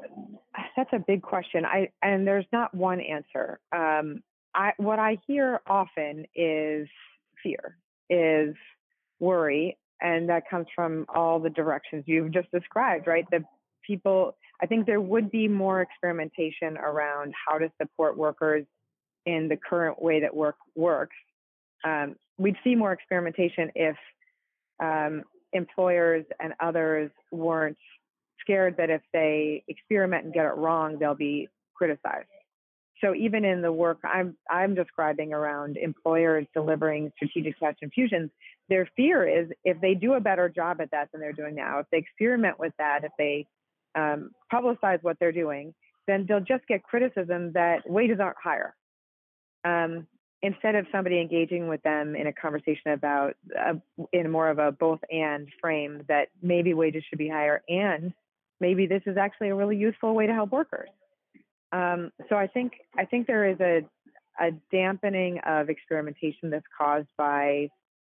[0.75, 1.65] that's a big question.
[1.65, 3.59] I and there's not one answer.
[3.71, 4.21] Um,
[4.53, 6.87] I what I hear often is
[7.41, 7.77] fear,
[8.09, 8.55] is
[9.19, 13.07] worry, and that comes from all the directions you've just described.
[13.07, 13.43] Right, the
[13.85, 14.35] people.
[14.61, 18.65] I think there would be more experimentation around how to support workers
[19.25, 21.15] in the current way that work works.
[21.83, 23.95] Um, we'd see more experimentation if
[24.79, 25.23] um,
[25.53, 27.77] employers and others weren't
[28.43, 32.27] scared that if they experiment and get it wrong, they'll be criticized.
[33.01, 38.29] So even in the work I'm I'm describing around employers delivering strategic cash infusions,
[38.69, 41.79] their fear is if they do a better job at that than they're doing now,
[41.79, 43.45] if they experiment with that, if they
[43.95, 45.73] um, publicize what they're doing,
[46.07, 48.73] then they'll just get criticism that wages aren't higher.
[49.65, 50.07] Um,
[50.41, 53.73] instead of somebody engaging with them in a conversation about uh,
[54.11, 58.13] in more of a both and frame that maybe wages should be higher and
[58.63, 60.89] maybe this is actually a really useful way to help workers.
[61.73, 63.75] Um, so I think I think there is a
[64.39, 67.67] a dampening of experimentation that's caused by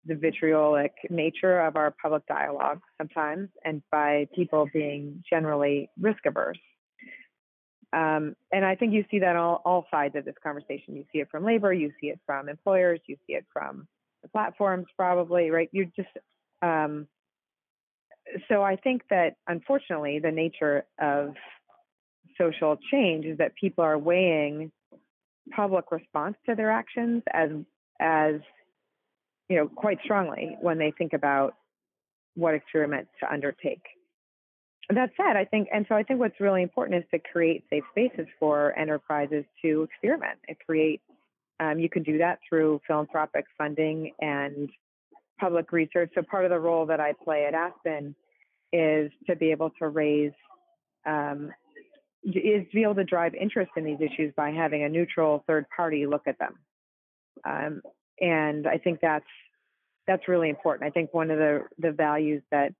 [0.07, 6.65] the vitriolic nature of our public dialogue sometimes and by people being generally risk averse.
[7.93, 10.97] Um, and I think you see that on all, all sides of this conversation.
[10.97, 13.87] You see it from labor, you see it from employers, you see it from
[14.23, 15.69] the platforms, probably, right?
[15.73, 16.15] You just,
[16.63, 17.09] um,
[18.49, 21.35] so I think that unfortunately, the nature of
[22.39, 24.71] social change is that people are weighing
[25.55, 27.51] public response to their actions as,
[28.01, 28.35] as,
[29.49, 31.55] you know, quite strongly when they think about
[32.35, 33.83] what experiments to undertake
[34.95, 37.85] that said, I think, and so I think what's really important is to create safe
[37.91, 41.01] spaces for enterprises to experiment and create.
[41.61, 44.71] Um, you can do that through philanthropic funding and
[45.41, 46.11] public research.
[46.15, 48.15] So part of the role that I play at Aspen
[48.73, 50.33] is to be able to raise,
[51.07, 51.51] um,
[52.23, 55.65] is to be able to drive interest in these issues by having a neutral third
[55.75, 56.55] party look at them.
[57.45, 57.83] Um,
[58.21, 59.25] and I think that's
[60.07, 60.89] that's really important.
[60.89, 62.73] I think one of the the values that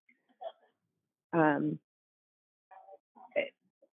[1.33, 1.79] um,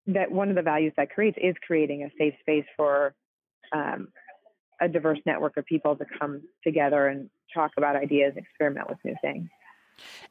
[0.08, 3.13] that one of the values that creates is creating a safe space for
[3.73, 4.10] um,
[4.82, 9.16] a diverse network of people to come together and talk about ideas, experiment with new
[9.22, 9.49] things.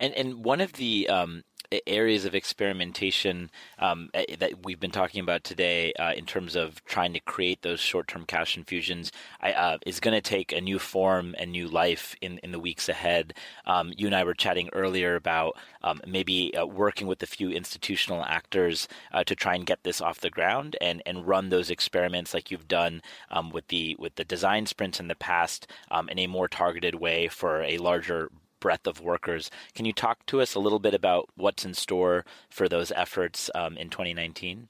[0.01, 1.43] And and one of the um,
[1.87, 7.13] areas of experimentation um, that we've been talking about today uh, in terms of trying
[7.13, 11.35] to create those short-term cash infusions I, uh, is going to take a new form
[11.39, 13.35] and new life in, in the weeks ahead.
[13.67, 17.51] Um, you and I were chatting earlier about um, maybe uh, working with a few
[17.51, 21.71] institutional actors uh, to try and get this off the ground and, and run those
[21.71, 26.09] experiments like you've done um, with the with the design sprints in the past um,
[26.09, 28.31] in a more targeted way for a larger
[28.63, 29.51] breadth of workers.
[29.75, 33.51] Can you talk to us a little bit about what's in store for those efforts
[33.55, 34.69] um, in 2019?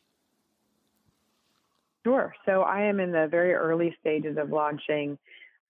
[2.05, 2.35] Sure.
[2.47, 5.19] So I am in the very early stages of launching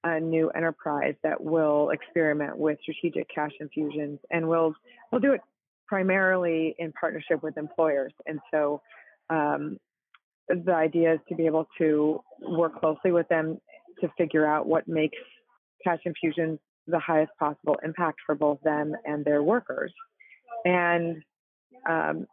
[0.04, 4.74] a new enterprise that will experiment with strategic cash infusions, and we'll
[5.10, 5.40] we'll do it
[5.86, 8.12] primarily in partnership with employers.
[8.26, 8.80] And so
[9.28, 9.78] um,
[10.48, 13.60] the idea is to be able to work closely with them
[14.00, 15.18] to figure out what makes
[15.84, 19.92] cash infusions the highest possible impact for both them and their workers.
[20.64, 21.22] And
[21.88, 22.26] um,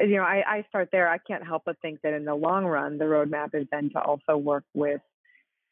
[0.00, 1.08] you know, I, I start there.
[1.08, 4.00] I can't help but think that in the long run, the roadmap is then to
[4.00, 5.00] also work with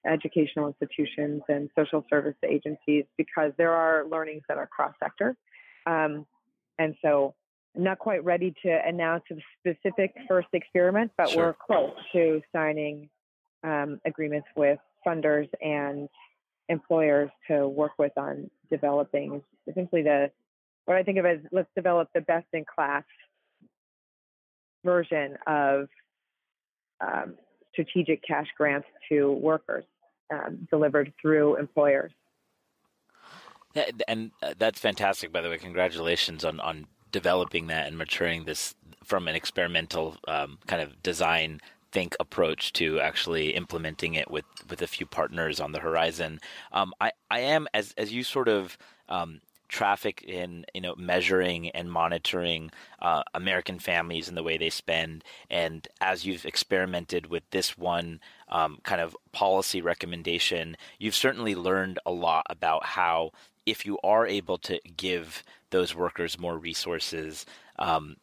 [0.07, 5.37] educational institutions and social service agencies because there are learnings that are cross sector.
[5.87, 6.27] Um,
[6.79, 7.35] and so
[7.77, 11.47] I'm not quite ready to announce a specific first experiment, but sure.
[11.47, 13.09] we're close to signing
[13.65, 16.09] um, agreements with funders and
[16.73, 20.31] employers to work with on developing essentially the
[20.87, 23.05] what I think of as let's develop the best in class
[24.85, 25.89] version of
[27.01, 27.35] um,
[27.73, 29.85] strategic cash grants to workers
[30.33, 32.13] um, delivered through employers.
[34.07, 35.57] And uh, that's fantastic, by the way.
[35.57, 41.61] Congratulations on, on developing that and maturing this from an experimental um, kind of design
[41.93, 46.41] think approach to actually implementing it with, with a few partners on the horizon.
[46.73, 48.77] Um, I, I am, as, as you sort of
[49.09, 49.41] um,
[49.73, 52.71] traffic in you know measuring and monitoring
[53.01, 55.25] uh, American families and the way they spend.
[55.51, 61.99] And as you've experimented with this one um, kind of policy recommendation, you've certainly learned
[62.05, 63.33] a lot about how
[63.65, 67.47] if you are able to give those workers more resources.
[67.79, 68.17] Um,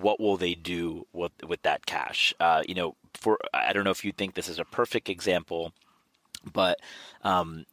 [0.00, 2.32] what will they do with with that cash?
[2.40, 5.72] Uh, you know, for I don't know if you think this is a perfect example,
[6.52, 6.78] but
[7.22, 7.66] um,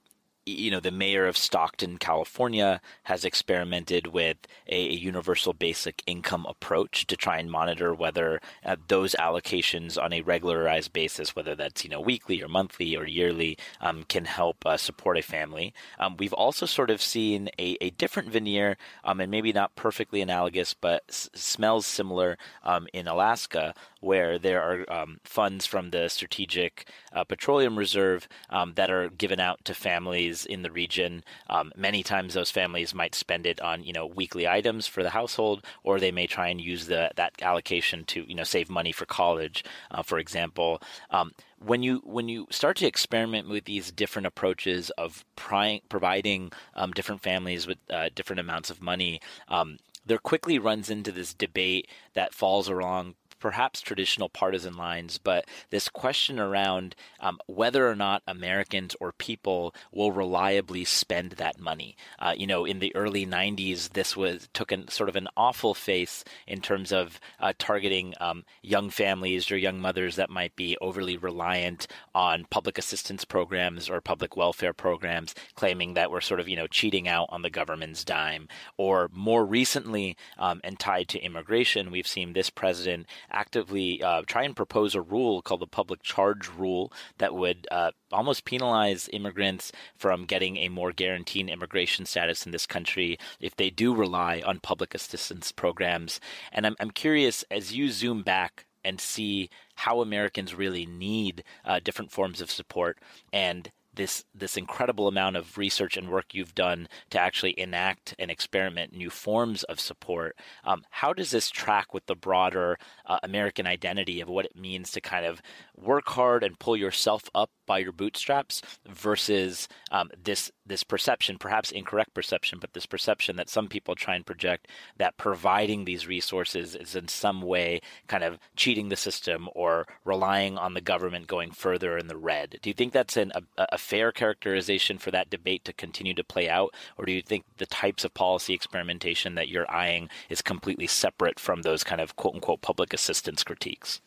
[0.46, 4.38] you know, the mayor of Stockton, California, has experimented with
[4.68, 10.22] a, universal basic income approach to try and monitor whether uh, those allocations on a
[10.22, 14.78] regularized basis, whether that's you know weekly or monthly or yearly, um, can help uh,
[14.78, 15.74] support a family.
[16.00, 20.22] Um, we've also sort of seen a, a different veneer, um, and maybe not perfectly
[20.22, 26.10] analogous, but s- smells similar um, in Alaska, where there are um, funds from the
[26.10, 31.24] Strategic uh, Petroleum Reserve um, that are given out to families in the region.
[31.49, 35.12] Um, many times, those families might spend it on you know weekly items for the
[35.12, 38.91] household, or they may try and use the that allocation to you know save money
[38.91, 43.91] for college, uh, for example um, when you when you start to experiment with these
[43.91, 50.18] different approaches of providing um, different families with uh, different amounts of money, um, there
[50.18, 56.39] quickly runs into this debate that falls along perhaps traditional partisan lines, but this question
[56.39, 61.96] around um, whether or not Americans or people will reliably spend that money.
[62.20, 65.74] Uh, you know, in the early 90s, this was took an, sort of an awful
[65.74, 70.78] face in terms of uh, targeting um, young families or young mothers that might be
[70.80, 76.48] overly reliant on public assistance programs or public welfare programs, claiming that we're sort of,
[76.48, 78.48] you know, cheating out on the government's dime.
[78.78, 84.43] Or more recently, um, and tied to immigration, we've seen this president actively uh, try
[84.43, 89.71] and propose a rule called the public charge rule that would uh, almost penalize immigrants
[89.95, 94.59] from getting a more guaranteed immigration status in this country if they do rely on
[94.59, 96.19] public assistance programs.
[96.51, 101.79] And I'm, I'm curious, as you zoom back and see how Americans really need uh,
[101.84, 102.99] different forms of support
[103.32, 108.32] and this this incredible amount of research and work you've done to actually enact and
[108.32, 110.38] experiment new forms of support.
[110.64, 114.92] Um, how does this track with the broader uh, American identity of what it means
[114.92, 115.42] to kind of
[115.76, 121.72] work hard and pull yourself up by your bootstraps versus um, this this perception, perhaps
[121.72, 124.67] incorrect perception, but this perception that some people try and project
[124.97, 130.57] that providing these resources is in some way kind of cheating the system or relying
[130.57, 132.57] on the government going further in the red.
[132.61, 136.26] Do you think that's an, a, a fair characterization for that debate to continue to
[136.26, 140.41] play out, or do you think the types of policy experimentation that you're eyeing is
[140.41, 144.01] completely separate from those kind of quote unquote public assistance critiques?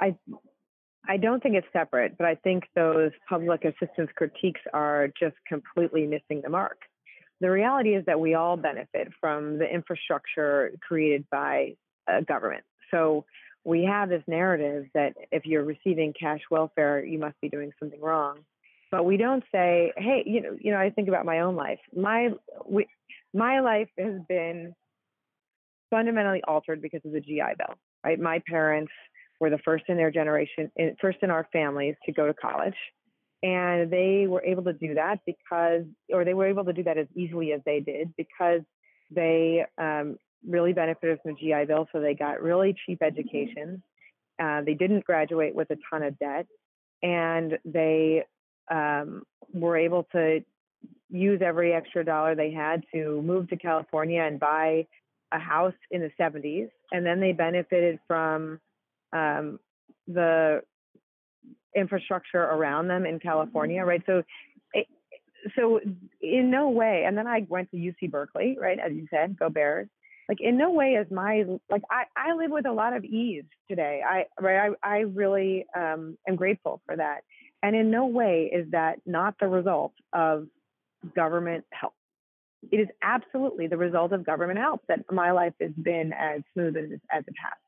[0.00, 0.16] I
[1.12, 6.06] I don't think it's separate, but I think those public assistance critiques are just completely
[6.06, 6.78] missing the mark.
[7.42, 11.76] the reality is that we all benefit from the infrastructure created by
[12.08, 12.64] a government.
[12.90, 13.26] So
[13.62, 18.00] we have this narrative that if you're receiving cash welfare, you must be doing something
[18.00, 18.38] wrong.
[18.90, 21.80] But we don't say, hey, you know, you know, I think about my own life.
[21.94, 22.30] My
[22.66, 22.86] we,
[23.34, 24.74] my life has been
[25.90, 27.76] fundamentally altered because of the GI Bill.
[28.02, 28.92] Right, my parents
[29.42, 30.70] were the first in their generation,
[31.00, 32.76] first in our families to go to college,
[33.42, 36.96] and they were able to do that because, or they were able to do that
[36.96, 38.60] as easily as they did because
[39.10, 40.16] they um,
[40.48, 43.82] really benefited from the GI Bill, so they got really cheap education.
[44.40, 46.46] Uh, they didn't graduate with a ton of debt,
[47.02, 48.22] and they
[48.70, 50.44] um, were able to
[51.10, 54.86] use every extra dollar they had to move to California and buy
[55.32, 56.70] a house in the 70s.
[56.92, 58.60] And then they benefited from
[59.12, 59.58] um,
[60.06, 60.62] the
[61.74, 64.02] infrastructure around them in California, right?
[64.06, 64.22] So,
[65.56, 65.80] so
[66.20, 67.04] in no way.
[67.06, 68.78] And then I went to UC Berkeley, right?
[68.78, 69.88] As you said, go Bears
[70.28, 73.44] like in no way is my like I, I live with a lot of ease
[73.68, 74.00] today.
[74.08, 77.20] I right I, I really um, am grateful for that.
[77.62, 80.46] And in no way is that not the result of
[81.14, 81.92] government help.
[82.70, 86.76] It is absolutely the result of government help that my life has been as smooth
[86.76, 87.58] as, as it has.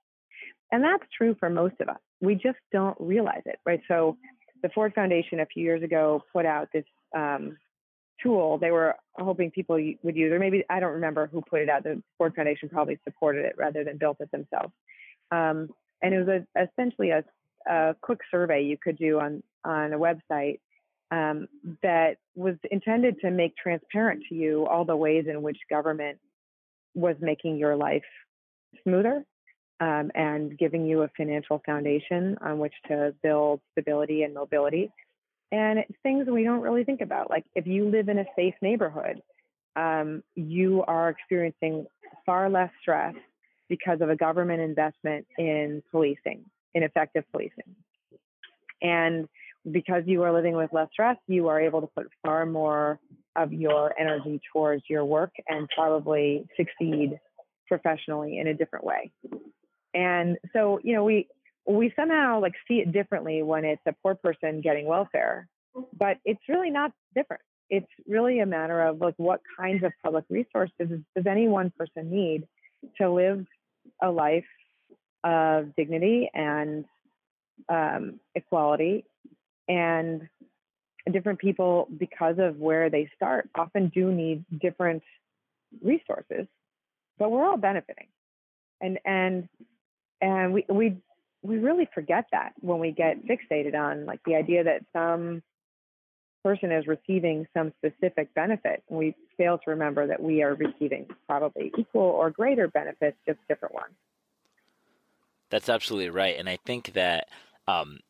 [0.73, 1.99] And that's true for most of us.
[2.21, 3.81] We just don't realize it, right?
[3.87, 4.17] So
[4.63, 6.85] the Ford Foundation a few years ago put out this
[7.17, 7.57] um,
[8.23, 11.69] tool they were hoping people would use, or maybe I don't remember who put it
[11.69, 11.85] out.
[11.85, 14.73] The Ford Foundation probably supported it rather than built it themselves.
[15.31, 15.69] Um,
[16.03, 17.25] and it was a, essentially a,
[17.71, 20.61] a, quick survey you could do on on a website
[21.11, 21.49] um,
[21.83, 26.19] that was intended to make transparent to you all the ways in which government
[26.95, 28.03] was making your life
[28.83, 29.25] smoother
[29.81, 34.91] um, and giving you a financial foundation on which to build stability and mobility
[35.55, 37.31] and it's things we don't really think about.
[37.31, 39.23] Like if you live in a safe neighborhood,
[39.77, 41.87] um, you are experiencing
[42.27, 43.15] far less stress
[43.69, 46.45] because of a government investment in policing,
[46.75, 47.77] in effective policing.
[48.83, 49.29] And
[49.71, 52.99] because you are living with less stress, you are able to put far more
[53.37, 57.19] of your energy towards your work and probably succeed
[57.69, 59.13] professionally in a different way.
[59.95, 61.29] And so, you know, we
[61.67, 65.49] we somehow like see it differently when it's a poor person getting welfare,
[65.97, 67.43] but it's really not different.
[67.71, 72.11] It's really a matter of like what kinds of public resources does any one person
[72.11, 72.47] need
[72.99, 73.47] to live
[74.03, 74.45] a life
[75.23, 76.85] of dignity and
[77.69, 79.07] um, equality
[79.69, 80.29] and
[81.11, 85.03] different people because of where they start often do need different
[85.83, 86.47] resources
[87.19, 88.07] but we're all benefiting
[88.81, 89.49] and and
[90.21, 90.97] and we we
[91.43, 95.43] we really forget that when we get fixated on like the idea that some
[96.45, 98.85] person is receiving some specific benefit.
[98.89, 103.75] We fail to remember that we are receiving probably equal or greater benefits, just different
[103.75, 103.95] ones.
[105.51, 106.37] That's absolutely right.
[106.39, 107.29] And I think that,
[107.67, 108.01] um,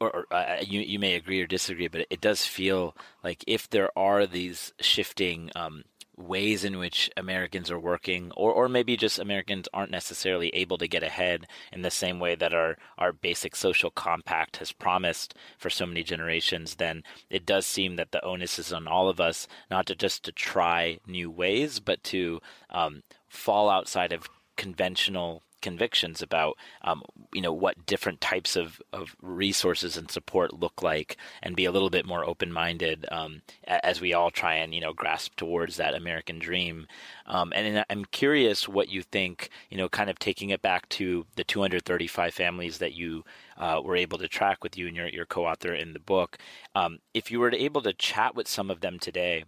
[0.00, 3.68] or, or uh, you, you may agree or disagree, but it does feel like if
[3.68, 5.84] there are these shifting um,
[6.16, 10.88] ways in which Americans are working, or, or maybe just Americans aren't necessarily able to
[10.88, 15.70] get ahead in the same way that our, our basic social compact has promised for
[15.70, 19.48] so many generations, then it does seem that the onus is on all of us
[19.70, 22.40] not to just to try new ways, but to
[22.70, 27.02] um, fall outside of conventional convictions about um,
[27.32, 31.72] you know what different types of, of resources and support look like and be a
[31.72, 35.94] little bit more open-minded um, as we all try and you know grasp towards that
[35.94, 36.86] American dream.
[37.26, 41.24] Um, and I'm curious what you think you know kind of taking it back to
[41.36, 43.24] the 235 families that you
[43.56, 46.36] uh, were able to track with you and your, your co-author in the book
[46.74, 49.44] um, if you were able to chat with some of them today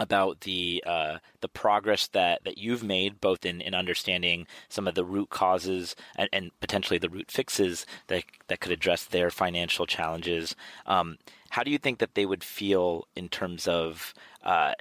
[0.00, 4.94] about the uh, the progress that, that you've made, both in, in understanding some of
[4.94, 9.86] the root causes and, and potentially the root fixes that that could address their financial
[9.86, 10.56] challenges.
[10.86, 11.18] Um,
[11.50, 14.72] how do you think that they would feel in terms of uh,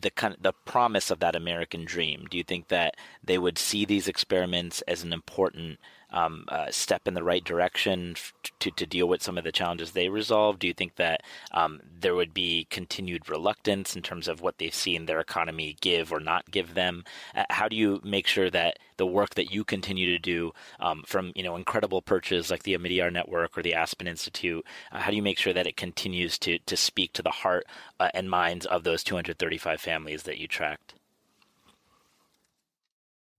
[0.00, 2.26] the kind of, the promise of that American dream?
[2.30, 5.78] Do you think that they would see these experiments as an important
[6.14, 8.14] um, uh, step in the right direction
[8.60, 10.58] to, to deal with some of the challenges they resolve?
[10.58, 14.74] Do you think that um, there would be continued reluctance in terms of what they've
[14.74, 17.04] seen their economy give or not give them?
[17.34, 21.02] Uh, how do you make sure that the work that you continue to do um,
[21.06, 25.10] from you know incredible perches like the Omidyar Network or the Aspen Institute, uh, how
[25.10, 27.66] do you make sure that it continues to to speak to the heart
[27.98, 30.94] uh, and minds of those 235 families that you tracked?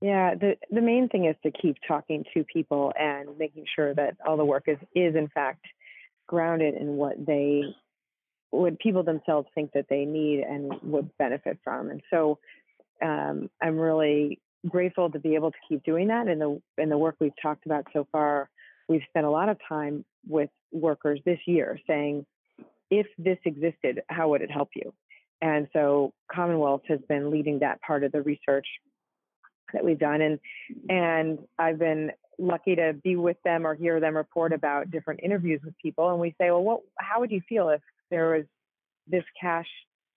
[0.02, 4.18] Yeah, the the main thing is to keep talking to people and making sure that
[4.26, 5.66] all the work is is in fact
[6.28, 7.64] grounded in what they
[8.52, 11.90] what people themselves think that they need and would benefit from.
[11.90, 12.40] And so
[13.02, 16.28] um, I'm really grateful to be able to keep doing that.
[16.28, 18.50] In the in the work we've talked about so far,
[18.88, 22.26] we've spent a lot of time with workers this year saying,
[22.90, 24.94] if this existed, how would it help you?
[25.42, 28.68] And so Commonwealth has been leading that part of the research
[29.74, 30.22] that we've done.
[30.22, 30.40] And
[30.90, 35.62] and I've been lucky to be with them or hear them report about different interviews
[35.64, 36.10] with people.
[36.10, 38.46] And we say, well, what how would you feel if there was
[39.08, 39.68] this cash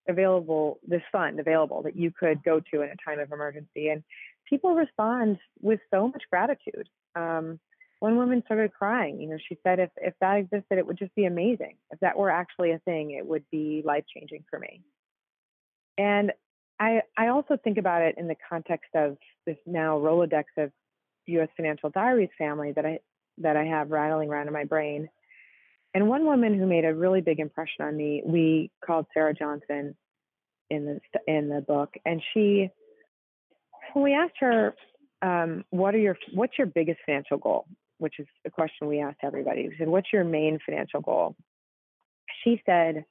[0.08, 3.88] available, this fund available that you could go to in a time of emergency?
[3.88, 4.02] And
[4.48, 6.88] people respond with so much gratitude.
[7.14, 7.60] Um,
[8.00, 9.20] one woman started crying.
[9.20, 11.76] You know, she said, if, if that existed, it would just be amazing.
[11.90, 14.82] If that were actually a thing, it would be life changing for me.
[15.96, 16.32] And
[16.80, 19.16] I, I also think about it in the context of
[19.46, 20.70] this now Rolodex of
[21.26, 21.48] U.S.
[21.56, 22.98] Financial Diaries family that I
[23.38, 25.08] that I have rattling around in my brain.
[25.94, 29.96] And one woman who made a really big impression on me, we called Sarah Johnson
[30.70, 32.70] in the in the book, and she,
[33.92, 34.74] when we asked her,
[35.22, 37.66] um, "What are your what's your biggest financial goal?"
[37.98, 39.68] which is a question we asked everybody.
[39.68, 41.34] We said, "What's your main financial goal?"
[42.44, 43.04] She said,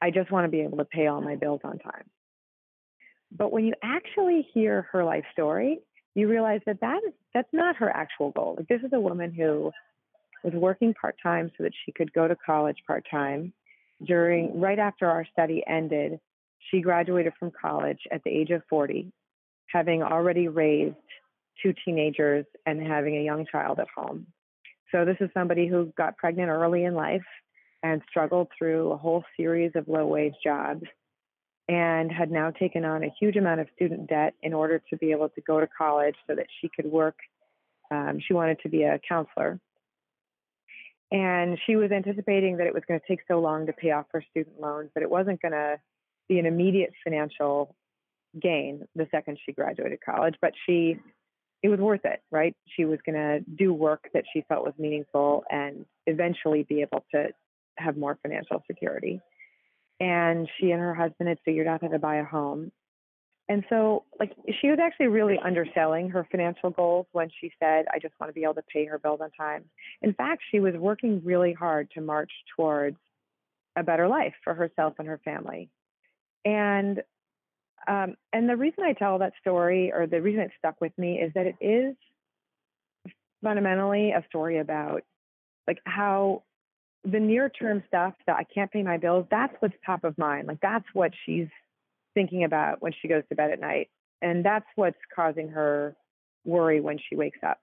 [0.00, 2.04] "I just want to be able to pay all my bills on time."
[3.32, 5.80] But when you actually hear her life story,
[6.14, 8.54] you realize that that is that's not her actual goal.
[8.56, 9.70] Like this is a woman who
[10.42, 13.52] was working part time so that she could go to college part time.
[14.04, 16.20] During right after our study ended,
[16.70, 19.12] she graduated from college at the age of 40,
[19.68, 20.96] having already raised
[21.62, 24.26] two teenagers and having a young child at home.
[24.92, 27.24] So this is somebody who got pregnant early in life
[27.82, 30.84] and struggled through a whole series of low wage jobs
[31.68, 35.10] and had now taken on a huge amount of student debt in order to be
[35.10, 37.16] able to go to college so that she could work.
[37.90, 39.60] Um, she wanted to be a counselor.
[41.10, 44.06] And she was anticipating that it was going to take so long to pay off
[44.12, 45.78] her student loans that it wasn't going to
[46.28, 47.74] be an immediate financial
[48.40, 50.98] gain the second she graduated college, but she
[51.62, 52.54] it was worth it, right?
[52.76, 57.04] She was going to do work that she felt was meaningful and eventually be able
[57.12, 57.28] to
[57.78, 59.20] have more financial security
[60.00, 62.72] and she and her husband had figured out how to buy a home.
[63.48, 68.00] And so, like, she was actually really underselling her financial goals when she said, I
[68.00, 69.64] just want to be able to pay her bills on time.
[70.02, 72.96] In fact, she was working really hard to march towards
[73.76, 75.70] a better life for herself and her family.
[76.44, 77.02] And
[77.86, 81.20] um, and the reason I tell that story, or the reason it stuck with me,
[81.20, 81.94] is that it is
[83.44, 85.02] fundamentally a story about
[85.68, 86.42] like how
[87.06, 90.48] the near term stuff that I can't pay my bills, that's what's top of mind.
[90.48, 91.48] Like that's what she's
[92.14, 93.88] thinking about when she goes to bed at night.
[94.20, 95.94] And that's what's causing her
[96.44, 97.60] worry when she wakes up.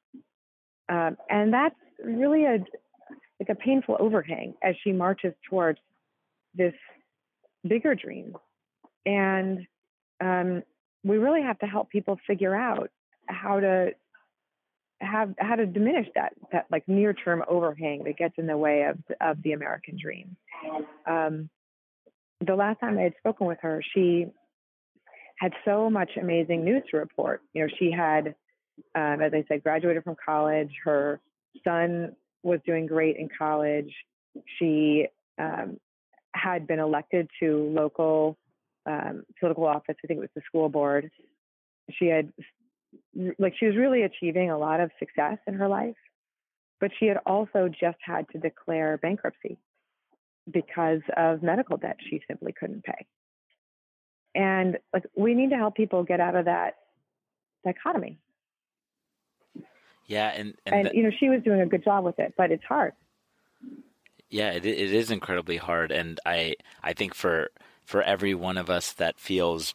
[0.88, 2.60] Um, and that's really a
[3.39, 5.80] like a painful overhang as she marches towards
[6.56, 6.74] this
[7.68, 8.38] bigger dream.
[9.06, 9.66] And
[10.22, 10.64] um,
[11.04, 12.89] we really have to help people figure out
[13.26, 13.91] how to
[15.04, 18.84] have how to diminish that that like near term overhang that gets in the way
[18.84, 20.36] of of the American dream.
[21.06, 21.49] Um,
[22.45, 24.28] the last time I had spoken with her, she
[25.39, 27.41] had so much amazing news to report.
[27.54, 28.36] You know, she had,
[28.95, 30.72] um, as I said, graduated from college.
[30.84, 31.20] Her
[31.64, 33.93] son was doing great in college.
[34.60, 35.78] She um,
[36.34, 38.38] had been elected to local
[38.86, 39.95] um, political office.
[40.04, 41.10] I think it was the school board.
[41.91, 42.32] She had
[43.38, 45.96] like she was really achieving a lot of success in her life,
[46.80, 49.58] but she had also just had to declare bankruptcy
[50.52, 53.06] because of medical debt she simply couldn't pay.
[54.36, 56.76] And like we need to help people get out of that
[57.64, 58.18] dichotomy.
[60.08, 62.52] Yeah, and and, and you know she was doing a good job with it, but
[62.52, 62.94] it's hard.
[64.30, 67.52] Yeah, it, it is incredibly hard, and I I think for
[67.86, 69.74] for every one of us that feels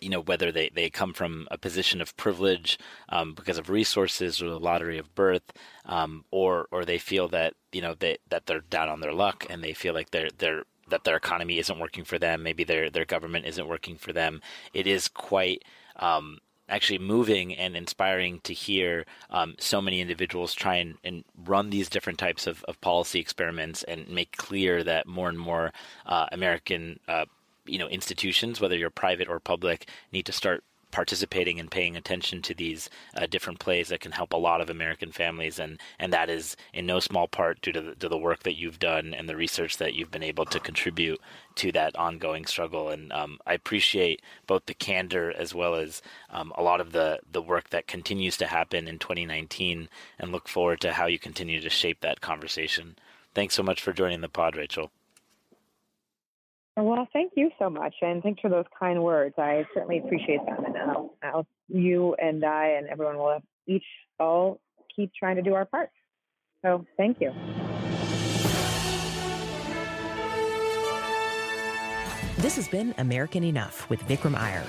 [0.00, 2.78] you know whether they, they come from a position of privilege
[3.08, 5.52] um, because of resources or the lottery of birth,
[5.86, 9.46] um, or or they feel that you know they, that they're down on their luck
[9.50, 12.42] and they feel like they're they're that their economy isn't working for them.
[12.42, 14.40] Maybe their their government isn't working for them.
[14.72, 15.64] It is quite
[15.96, 21.68] um, actually moving and inspiring to hear um, so many individuals try and, and, run
[21.68, 25.72] these different types of, of policy experiments and make clear that more and more
[26.06, 27.26] uh, American uh,
[27.66, 32.40] you know institutions, whether you're private or public, need to start participating and paying attention
[32.40, 36.12] to these uh, different plays that can help a lot of American families, and and
[36.12, 39.12] that is in no small part due to the, to the work that you've done
[39.12, 41.20] and the research that you've been able to contribute
[41.56, 42.90] to that ongoing struggle.
[42.90, 46.00] And um, I appreciate both the candor as well as
[46.30, 49.88] um, a lot of the the work that continues to happen in 2019,
[50.20, 52.96] and look forward to how you continue to shape that conversation.
[53.34, 54.92] Thanks so much for joining the pod, Rachel.
[56.76, 59.34] Well, thank you so much, and thanks for those kind words.
[59.38, 63.84] I certainly appreciate them, and I'll, I'll, you and I and everyone will each
[64.18, 64.60] all
[64.94, 65.90] keep trying to do our part.
[66.62, 67.32] So, thank you.
[72.38, 74.64] This has been American Enough with Vikram Iyer.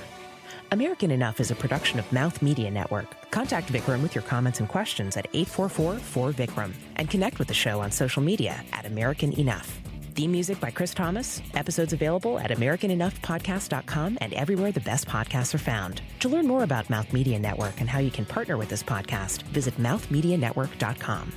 [0.70, 3.30] American Enough is a production of Mouth Media Network.
[3.30, 7.90] Contact Vikram with your comments and questions at 844-4Vikram and connect with the show on
[7.90, 9.85] social media at American Enough.
[10.16, 11.42] Theme music by Chris Thomas.
[11.52, 16.00] Episodes available at AmericanEnoughPodcast.com and everywhere the best podcasts are found.
[16.20, 19.42] To learn more about Mouth Media Network and how you can partner with this podcast,
[19.42, 21.32] visit mouthmedianetwork.com.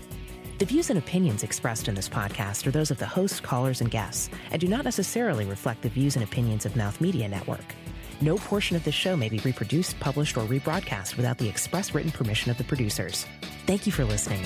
[0.60, 3.92] The views and opinions expressed in this podcast are those of the host, callers, and
[3.92, 7.76] guests, and do not necessarily reflect the views and opinions of Mouth Media Network.
[8.22, 12.12] No portion of this show may be reproduced, published, or rebroadcast without the express written
[12.12, 13.26] permission of the producers.
[13.66, 14.46] Thank you for listening.